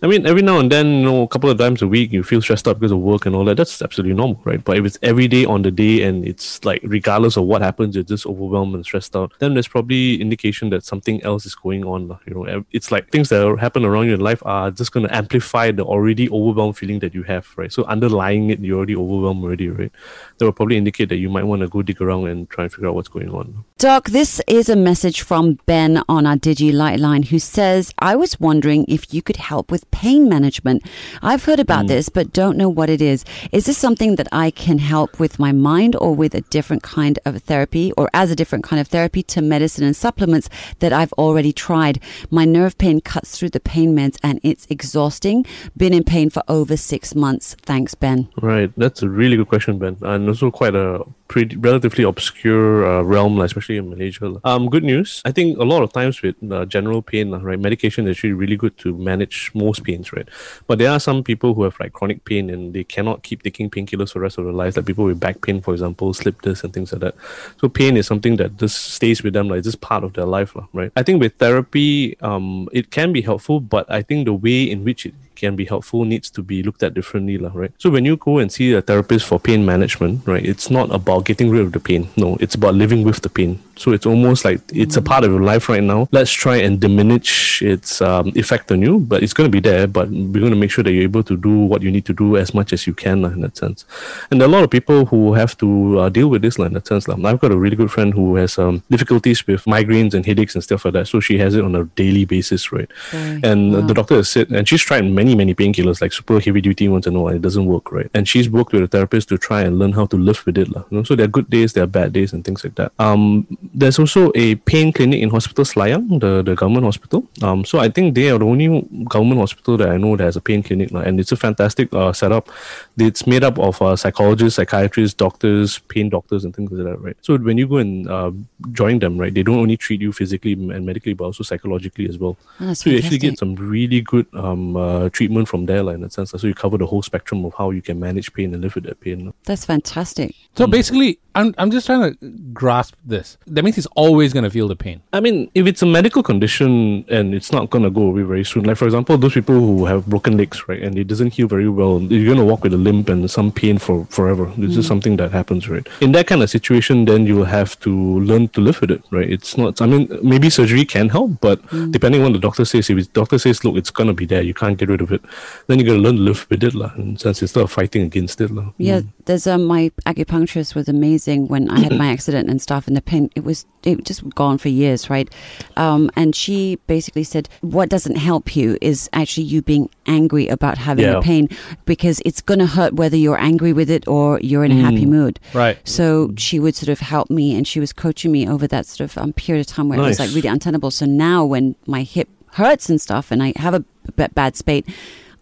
I 0.03 0.07
mean, 0.07 0.27
every 0.27 0.43
now 0.43 0.59
and 0.59 0.73
then, 0.73 0.87
you 0.87 1.05
know, 1.05 1.23
a 1.23 1.29
couple 1.29 1.51
of 1.51 1.59
times 1.59 1.83
a 1.83 1.87
week, 1.87 2.13
you 2.13 2.23
feel 2.23 2.41
stressed 2.41 2.67
out 2.67 2.81
because 2.81 2.93
of 2.93 3.01
work 3.01 3.27
and 3.27 3.37
all 3.37 3.45
that. 3.45 3.57
That's 3.57 3.83
absolutely 3.83 4.15
normal, 4.15 4.41
right? 4.45 4.63
But 4.65 4.79
if 4.79 4.85
it's 4.87 4.99
every 5.03 5.29
day 5.29 5.45
on 5.45 5.63
the 5.63 5.71
day 5.71 6.03
and 6.03 6.27
it's 6.27 6.65
like 6.65 6.81
regardless 6.85 7.37
of 7.37 7.45
what 7.45 7.61
happens, 7.61 7.95
you're 7.95 8.05
just 8.05 8.27
overwhelmed 8.27 8.75
and 8.75 8.85
stressed 8.85 9.15
out, 9.15 9.33
then 9.41 9.53
there's 9.53 9.69
probably 9.69 10.21
indication 10.21 10.71
that 10.71 10.85
something 10.85 11.23
else 11.23 11.45
is 11.45 11.55
going 11.55 11.85
on, 11.85 12.09
lah. 12.09 12.19
You 12.27 12.35
know, 12.35 12.65
it's 12.73 12.91
like 12.91 13.11
things 13.11 13.29
that 13.29 13.59
happen 13.61 13.85
around 13.85 14.07
you 14.07 14.15
in 14.15 14.21
life 14.21 14.43
are 14.47 14.71
just 14.71 14.93
going 14.93 15.07
to 15.07 15.15
amplify 15.15 15.71
the 15.71 15.85
already 15.85 16.31
overwhelmed 16.31 16.79
feeling 16.79 17.01
that 17.01 17.15
you 17.15 17.23
have, 17.25 17.47
right? 17.57 17.71
So 17.71 17.85
underlying 17.85 18.49
it, 18.49 18.61
you're 18.61 18.79
already 18.79 18.97
overwhelmed 18.97 19.45
already, 19.45 19.69
right? 19.69 19.93
That 20.39 20.47
will 20.47 20.53
probably 20.53 20.79
indicate 20.79 21.11
that 21.11 21.17
you 21.17 21.29
might 21.29 21.45
want 21.45 21.61
to 21.61 21.69
go 21.69 21.83
dig 21.83 22.01
around 22.01 22.29
and 22.29 22.49
try 22.49 22.65
and 22.65 22.73
figure 22.73 22.89
out 22.89 22.95
what's 22.95 23.09
going 23.09 23.29
on. 23.29 23.65
Doc, 23.77 24.09
this 24.09 24.41
is 24.47 24.70
a 24.71 24.77
message 24.77 25.23
from 25.23 25.55
Ben 25.67 26.03
on 26.09 26.27
our 26.27 26.37
Digi 26.37 26.73
Lightline 26.73 27.27
who 27.27 27.41
says, 27.41 27.93
I 27.99 28.15
was 28.15 28.39
wondering 28.39 28.85
if 28.89 29.13
you 29.13 29.21
could 29.21 29.37
help 29.37 29.71
with 29.71 29.91
pain 29.91 30.29
management. 30.29 30.85
I've 31.23 31.45
heard 31.45 31.59
about 31.59 31.83
hmm. 31.83 31.89
this, 31.89 32.09
but 32.09 32.33
don't 32.33 32.57
know 32.57 32.69
what 32.69 32.89
it 32.89 33.03
is. 33.03 33.25
Is 33.51 33.67
this 33.67 33.77
something 33.77 34.15
that 34.15 34.29
I 34.31 34.53
can 34.53 34.79
help 34.79 35.19
with 35.19 35.41
my 35.41 35.51
mind 35.51 35.97
or 35.97 36.15
with 36.15 36.35
a 36.37 36.43
different 36.43 36.85
kind 36.85 37.19
of 37.25 37.43
therapy 37.43 37.91
or 37.99 38.09
as 38.15 38.31
a 38.31 38.37
different 38.37 38.65
kind 38.65 38.81
of 38.81 38.87
therapy 38.87 39.25
to 39.25 39.43
medicine 39.43 39.85
and 39.85 39.97
supplements 39.97 40.49
that 40.79 40.93
I've 40.93 41.13
already 41.15 41.53
tried? 41.53 42.01
My 42.31 42.45
nerve 42.45 42.79
pain 42.79 43.01
cuts 43.01 43.37
through 43.37 43.51
the 43.51 43.61
pain 43.61 43.97
meds 43.97 44.19
and 44.23 44.39
it's 44.45 44.69
exhausting. 44.71 45.45
Been 45.77 45.93
in 45.93 46.05
pain 46.05 46.31
for 46.31 46.45
over 46.47 46.77
six 46.77 47.15
months. 47.15 47.57
Thanks, 47.63 47.97
Ben. 47.97 48.29
Right, 48.41 48.73
that's 48.77 49.03
a 49.03 49.09
really 49.09 49.37
good 49.37 49.49
question, 49.49 49.79
Ben, 49.79 49.97
and 50.03 50.29
also 50.29 50.53
quite 50.53 50.77
a 50.77 51.05
pretty 51.31 51.57
relatively 51.57 52.03
obscure 52.03 52.85
uh, 52.85 53.03
realm, 53.03 53.41
especially 53.41 53.77
in 53.77 53.89
Malaysia. 53.89 54.35
Um, 54.43 54.69
good 54.69 54.83
news. 54.83 55.23
I 55.25 55.31
think 55.31 55.59
a 55.59 55.63
lot 55.63 55.85
of 55.85 55.93
times 55.93 56.21
with 56.23 56.35
uh, 56.51 56.65
general 56.67 57.03
pain, 57.03 57.31
right, 57.31 57.59
medication 57.59 58.09
is 58.09 58.17
actually 58.17 58.33
really 58.33 58.57
good 58.57 58.77
to 58.79 58.99
manage 58.99 59.53
most 59.55 59.85
pains, 59.85 60.13
right. 60.13 60.29
But 60.67 60.81
there 60.81 60.91
are 60.91 60.99
some 60.99 61.23
people 61.23 61.55
who 61.55 61.63
have 61.63 61.79
like 61.79 61.93
chronic 61.93 62.25
pain 62.25 62.51
and 62.51 62.75
they 62.75 62.83
cannot 62.83 63.23
keep 63.23 63.45
taking 63.45 63.71
painkillers 63.71 64.13
for 64.13 64.19
the 64.19 64.25
rest 64.25 64.39
of 64.39 64.45
their 64.45 64.53
lives, 64.53 64.77
like 64.77 64.87
people 64.87 65.05
with 65.05 65.21
back 65.21 65.41
pain, 65.41 65.61
for 65.61 65.73
example, 65.73 66.13
slip 66.13 66.43
discs 66.43 66.65
and 66.65 66.75
things 66.75 66.91
like 66.91 67.01
that. 67.01 67.15
So 67.61 67.69
pain 67.69 67.97
is 67.97 68.09
something 68.09 68.35
that 68.37 68.57
just 68.57 68.95
stays 68.95 69.23
with 69.23 69.33
them, 69.33 69.49
like 69.49 69.63
just 69.63 69.81
part 69.81 70.03
of 70.03 70.15
their 70.15 70.27
life, 70.27 70.57
right. 70.73 70.91
I 70.97 71.05
think 71.05 71.23
with 71.23 71.35
therapy, 71.37 72.19
um, 72.23 72.69
it 72.73 72.91
can 72.91 73.13
be 73.13 73.23
helpful, 73.23 73.61
but 73.61 73.89
I 73.89 74.03
think 74.03 74.25
the 74.25 74.35
way 74.35 74.69
in 74.69 74.83
which 74.83 75.07
it 75.07 75.15
can 75.41 75.57
be 75.57 75.65
helpful 75.65 76.05
needs 76.05 76.31
to 76.31 76.43
be 76.43 76.63
looked 76.63 76.83
at 76.83 76.95
differently, 76.95 77.39
lah, 77.39 77.51
right? 77.55 77.73
So 77.79 77.89
when 77.91 78.05
you 78.05 78.17
go 78.17 78.39
and 78.39 78.53
see 78.53 78.73
a 78.73 78.83
therapist 78.83 79.27
for 79.27 79.41
pain 79.41 79.65
management, 79.65 80.27
right, 80.27 80.45
it's 80.45 80.71
not 80.71 80.93
about 80.95 81.25
getting 81.25 81.51
rid 81.51 81.63
of 81.63 81.73
the 81.73 81.81
pain. 81.81 82.09
No, 82.17 82.37
it's 82.41 82.55
about 82.55 82.75
living 82.75 83.03
with 83.03 83.23
the 83.23 83.31
pain. 83.31 83.59
So 83.81 83.93
it's 83.97 84.05
almost 84.13 84.45
like 84.45 84.61
it's 84.83 84.97
a 84.97 85.03
part 85.11 85.25
of 85.25 85.31
your 85.33 85.45
life 85.53 85.65
right 85.73 85.83
now. 85.83 86.01
Let's 86.13 86.33
try 86.45 86.57
and 86.67 86.79
diminish 86.87 87.63
its 87.63 87.91
um, 88.03 88.27
effect 88.43 88.71
on 88.73 88.83
you, 88.87 89.01
but 89.01 89.23
it's 89.23 89.33
going 89.33 89.49
to 89.51 89.55
be 89.61 89.63
there. 89.71 89.87
But 89.87 90.07
we're 90.11 90.45
going 90.47 90.57
to 90.59 90.63
make 90.65 90.71
sure 90.71 90.85
that 90.85 90.93
you're 90.93 91.09
able 91.13 91.25
to 91.31 91.37
do 91.49 91.55
what 91.71 91.81
you 91.81 91.91
need 91.91 92.05
to 92.11 92.13
do 92.13 92.37
as 92.37 92.53
much 92.53 92.75
as 92.77 92.87
you 92.87 92.93
can, 92.93 93.25
in 93.25 93.41
that 93.41 93.57
sense. 93.57 93.87
And 94.31 94.39
there 94.39 94.47
are 94.47 94.53
a 94.53 94.57
lot 94.57 94.65
of 94.65 94.71
people 94.71 95.07
who 95.07 95.33
have 95.33 95.57
to 95.63 95.69
uh, 96.01 96.09
deal 96.11 96.29
with 96.29 96.43
this, 96.43 96.59
in 96.59 96.75
that 96.75 96.87
sense. 96.87 97.09
lah. 97.09 97.17
I've 97.31 97.41
got 97.41 97.53
a 97.53 97.57
really 97.57 97.77
good 97.77 97.91
friend 97.91 98.13
who 98.13 98.37
has 98.37 98.59
um, 98.59 98.83
difficulties 98.91 99.47
with 99.47 99.65
migraines 99.65 100.13
and 100.13 100.27
headaches 100.27 100.55
and 100.55 100.63
stuff 100.63 100.85
like 100.85 100.95
that. 100.95 101.09
So 101.09 101.21
she 101.21 101.39
has 101.39 101.55
it 101.55 101.65
on 101.65 101.75
a 101.75 101.85
daily 102.03 102.25
basis, 102.27 102.73
right? 102.73 102.91
Right. 103.15 103.41
And 103.43 103.61
Wow. 103.73 103.87
the 103.87 103.95
doctor 103.95 104.17
has 104.17 104.29
said, 104.29 104.51
and 104.51 104.69
she's 104.69 104.83
tried 104.83 105.05
many, 105.07 105.35
many 105.35 105.55
painkillers, 105.55 106.03
like 106.03 106.13
super 106.13 106.39
heavy 106.39 106.61
duty 106.61 106.89
ones 106.89 107.07
and 107.07 107.17
all, 107.17 107.29
and 107.29 107.37
it 107.37 107.43
doesn't 107.43 107.65
work, 107.65 107.91
right? 107.93 108.11
And 108.13 108.29
she's 108.29 108.51
worked 108.51 108.73
with 108.75 108.83
a 108.83 108.89
therapist 108.89 109.29
to 109.31 109.39
try 109.39 109.63
and 109.63 109.79
learn 109.79 109.93
how 109.93 110.07
to 110.13 110.17
live 110.17 110.45
with 110.45 110.59
it. 110.59 110.69
You 110.69 110.85
know? 110.91 111.03
So 111.03 111.17
there 111.17 111.25
are 111.25 111.35
good 111.39 111.49
days, 111.49 111.73
there 111.73 111.85
are 111.85 111.93
bad 112.01 112.13
days, 112.13 112.33
and 112.35 112.45
things 112.45 112.63
like 112.65 112.75
that. 112.75 112.93
Um, 112.99 113.47
there's 113.73 113.99
also 113.99 114.33
a 114.35 114.57
pain 114.57 114.93
clinic 114.93 115.23
in 115.23 115.31
Hospital 115.31 115.65
Selayang, 115.65 116.21
the, 116.21 116.43
the 116.43 116.55
government 116.55 116.85
hospital. 116.85 117.29
Um, 117.43 117.65
so 117.65 117.79
I 117.79 117.89
think 117.89 118.15
they 118.15 118.31
are 118.31 118.39
the 118.39 118.45
only 118.45 118.83
government 119.05 119.41
hospital 119.41 119.77
that 119.77 119.89
I 119.89 119.97
know 119.97 120.17
that 120.17 120.25
has 120.25 120.37
a 120.37 120.41
pain 120.41 120.63
clinic, 120.63 120.91
lah. 120.91 121.01
and 121.01 121.21
it's 121.21 121.33
a 121.33 121.37
fantastic 121.37 121.93
uh, 121.95 122.13
setup. 122.13 122.51
It's 122.99 123.27
made 123.27 123.45
up 123.45 123.59
of 123.59 123.81
uh, 123.81 123.97
psychologists, 123.97 124.57
psychiatrists, 124.57 125.15
doctors, 125.15 125.79
pain 125.79 126.09
doctors, 126.09 126.45
and 126.45 126.55
things 126.55 126.73
like 126.73 126.85
that, 126.85 127.01
right? 127.01 127.17
So 127.21 127.37
when 127.39 127.59
you 127.59 127.69
go 127.69 127.77
and 127.77 128.09
uh, 128.09 128.33
join 128.73 128.99
them, 128.99 129.19
right, 129.19 129.33
they 129.33 129.43
don't 129.43 129.59
only 129.59 129.77
treat 129.77 130.01
you 130.01 130.13
physically 130.13 130.53
and 130.53 130.85
medically, 130.85 131.15
but 131.15 131.25
also 131.25 131.45
psychologically 131.45 132.09
as 132.09 132.19
well. 132.19 132.37
Oh, 132.61 132.67
that's 132.67 132.81
so 132.81 132.91
you 132.91 132.99
actually 132.99 133.19
get 133.19 133.39
some 133.39 133.55
really 133.55 134.01
good 134.01 134.27
um, 134.35 134.77
uh, 134.77 135.09
treatment 135.11 135.49
from 135.49 135.67
there, 135.67 135.83
like, 135.83 135.95
in 135.95 136.01
that 136.01 136.13
sense. 136.13 136.31
So 136.31 136.47
you 136.47 136.55
cover 136.55 136.77
the 136.79 136.87
whole 136.87 137.03
spectrum 137.03 137.45
of 137.45 137.55
how 137.55 137.71
you 137.71 137.83
can 137.83 138.01
manage 138.01 138.33
pain 138.33 138.53
and 138.53 138.63
live 138.63 138.75
with 138.75 138.85
that 138.85 139.01
pain. 139.01 139.33
That's 139.45 139.65
fantastic. 139.65 140.35
So 140.57 140.67
basically, 140.67 141.21
I'm 141.35 141.55
I'm 141.59 141.71
just 141.71 141.87
trying 141.87 142.15
to 142.15 142.29
grasp 142.53 142.95
this. 143.05 143.39
That 143.47 143.65
means 143.65 143.77
he's 143.77 143.87
always 143.95 144.33
gonna 144.33 144.51
feel 144.51 144.69
the 144.69 144.77
pain. 144.77 145.03
I 145.13 145.21
mean, 145.21 145.51
if 145.55 145.67
it's 145.67 145.83
a 145.83 145.87
medical 145.87 146.23
condition 146.23 147.05
and 147.09 147.35
it's 147.35 147.53
not 147.53 147.71
going 147.71 147.85
to 147.85 147.91
go 147.91 148.03
away 148.03 148.23
very 148.23 148.45
soon, 148.45 148.65
like 148.65 148.77
for 148.77 148.87
example, 148.87 149.19
those 149.19 149.35
people 149.35 149.55
who 149.55 149.87
have 149.87 150.07
broken 150.07 150.37
legs, 150.37 150.69
right, 150.69 150.83
and 150.83 150.99
it 150.99 151.07
doesn't 151.07 151.35
heal 151.35 151.49
very 151.49 151.69
well, 151.69 152.01
you're 152.01 152.25
going 152.25 152.39
to 152.39 152.45
walk 152.45 152.63
with 152.63 152.75
a 152.75 152.77
limp 152.77 153.09
and 153.09 153.31
some 153.31 153.53
pain 153.53 153.79
for 153.79 154.07
forever. 154.07 154.47
This 154.57 154.77
is 154.77 154.85
mm. 154.85 154.89
something 154.89 155.17
that 155.17 155.31
happens, 155.33 155.69
right? 155.69 155.87
In 156.01 156.13
that 156.13 156.27
kind 156.27 156.43
of 156.43 156.51
situation, 156.51 157.05
then 157.05 157.27
you 157.27 157.37
will 157.37 157.45
have 157.45 157.79
to 157.81 157.93
learn 158.21 158.49
to 158.49 158.61
live 158.61 158.81
with 158.81 158.91
it, 158.91 159.03
right? 159.11 159.29
It's 159.29 159.57
not, 159.57 159.81
I 159.83 159.87
mean, 159.87 160.09
maybe 160.23 160.51
surgery 160.51 160.85
can 160.85 161.09
help, 161.09 161.41
but 161.41 161.63
mm. 161.67 161.91
depending 161.93 162.23
on 162.23 162.33
what 162.33 162.33
the 162.35 162.39
doctor 162.39 162.65
says, 162.65 162.89
if 162.91 162.97
the 162.97 163.05
doctor 163.13 163.39
says, 163.39 163.65
look, 163.65 163.77
it's 163.77 163.91
going 163.91 164.09
to 164.09 164.15
be 164.15 164.27
there, 164.27 164.43
you 164.43 164.55
can't 164.55 164.79
get 164.79 164.89
rid 164.89 165.01
of 165.01 165.13
it, 165.13 165.23
then 165.67 165.79
you're 165.79 165.87
going 165.87 166.03
to 166.03 166.05
learn 166.09 166.17
to 166.17 166.23
live 166.23 166.47
with 166.51 166.63
it, 166.63 166.75
lah, 166.75 166.93
in 166.97 167.17
a 167.17 167.19
sense, 167.19 167.43
instead 167.43 167.63
of 167.63 167.71
fighting 167.71 168.03
against 168.03 168.41
it. 168.41 168.51
lah. 168.51 168.73
Yeah, 168.79 169.01
mm. 169.01 169.09
there's 169.25 169.47
um, 169.47 169.65
my 169.65 169.91
acupuncturist 170.07 170.75
was 170.75 170.89
amazing 170.89 171.20
when 171.29 171.71
I 171.71 171.81
had 171.81 171.97
my 171.97 172.09
accident 172.13 172.49
and 172.51 172.61
stuff, 172.61 172.87
and 172.87 172.97
the 172.97 173.03
pain 173.03 173.31
it 173.35 173.45
was 173.45 173.67
it 173.85 174.05
just 174.05 174.29
gone 174.35 174.59
for 174.59 174.69
years, 174.69 175.09
right? 175.09 175.33
Um, 175.77 176.11
and 176.17 176.35
she 176.37 176.77
basically 176.87 177.25
said 177.25 177.49
what 177.63 177.89
doesn't 177.89 178.17
help 178.17 178.55
you 178.57 178.77
is 178.81 179.09
actually 179.13 179.45
you 179.45 179.63
being 179.63 179.89
angry 180.07 180.49
about 180.49 180.77
having 180.79 181.05
Yeah. 181.05 181.15
the 181.15 181.21
pain 181.23 181.49
because 181.87 182.21
it's 182.25 182.41
gonna 182.41 182.67
hurt 182.67 182.95
whether 182.95 183.17
you're 183.17 183.39
angry 183.41 183.73
with 183.73 183.91
it 183.91 184.07
or 184.09 184.39
you're 184.41 184.65
in 184.65 184.73
a 184.73 184.81
happy 184.81 185.07
mood. 185.07 185.41
Right. 185.55 185.79
So 185.89 186.33
she 186.37 186.59
would 186.59 186.75
sort 186.75 186.89
of 186.89 187.01
help 187.01 187.31
me, 187.31 187.55
and 187.57 187.67
she 187.67 187.81
was 187.81 187.93
coaching 187.93 188.33
me 188.33 188.49
over 188.49 188.67
that 188.67 188.87
sort 188.87 189.11
of 189.11 189.19
um, 189.19 189.33
period 189.33 189.61
of 189.61 189.67
time 189.67 189.89
where 189.89 189.99
it 189.99 190.03
was 190.03 190.19
like 190.19 190.31
really 190.35 190.49
untenable. 190.49 190.91
So 190.91 191.07
now 191.07 191.45
when 191.45 191.75
my 191.87 192.03
hip 192.03 192.29
hurts 192.53 192.89
and 192.91 193.01
stuff, 193.01 193.31
and 193.31 193.43
I 193.43 193.53
have 193.57 193.75
a 193.75 193.81
b- 194.17 194.27
bad 194.35 194.57
spate. 194.57 194.87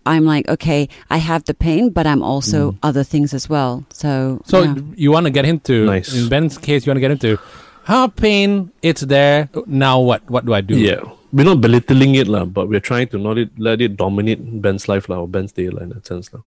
I'm 0.08 0.24
like, 0.24 0.48
okay, 0.48 0.88
I 1.12 1.18
have 1.20 1.44
the 1.44 1.52
pain, 1.52 1.90
but 1.92 2.06
I'm 2.08 2.22
also 2.24 2.72
mm. 2.72 2.78
other 2.82 3.04
things 3.04 3.36
as 3.36 3.48
well. 3.48 3.84
So, 3.92 4.40
So 4.48 4.64
yeah. 4.64 4.74
you 4.96 5.12
want 5.12 5.28
to 5.28 5.32
get 5.32 5.44
into 5.44 5.84
Nice. 5.84 6.16
in 6.16 6.28
Ben's 6.32 6.56
case, 6.56 6.86
you 6.86 6.90
want 6.90 6.96
to 6.96 7.04
get 7.04 7.12
into 7.12 7.36
how 7.84 8.08
pain. 8.08 8.72
It's 8.82 9.02
there 9.02 9.48
now. 9.66 10.00
What 10.00 10.24
what 10.28 10.44
do 10.44 10.54
I 10.54 10.60
do? 10.60 10.76
Yeah. 10.76 11.04
We're 11.32 11.44
not 11.44 11.60
belittling 11.60 12.14
it, 12.16 12.26
lah, 12.26 12.44
but 12.48 12.68
we're 12.72 12.80
trying 12.80 13.08
to 13.12 13.18
not 13.20 13.36
it, 13.36 13.50
let 13.60 13.84
it 13.84 13.96
dominate 14.00 14.40
Ben's 14.64 14.88
life 14.88 15.10
lah, 15.12 15.20
or 15.20 15.28
Ben's 15.28 15.52
day 15.52 15.68
lah, 15.68 15.84
in 15.84 15.90
that 15.92 16.06
sense. 16.08 16.32
lah. 16.32 16.40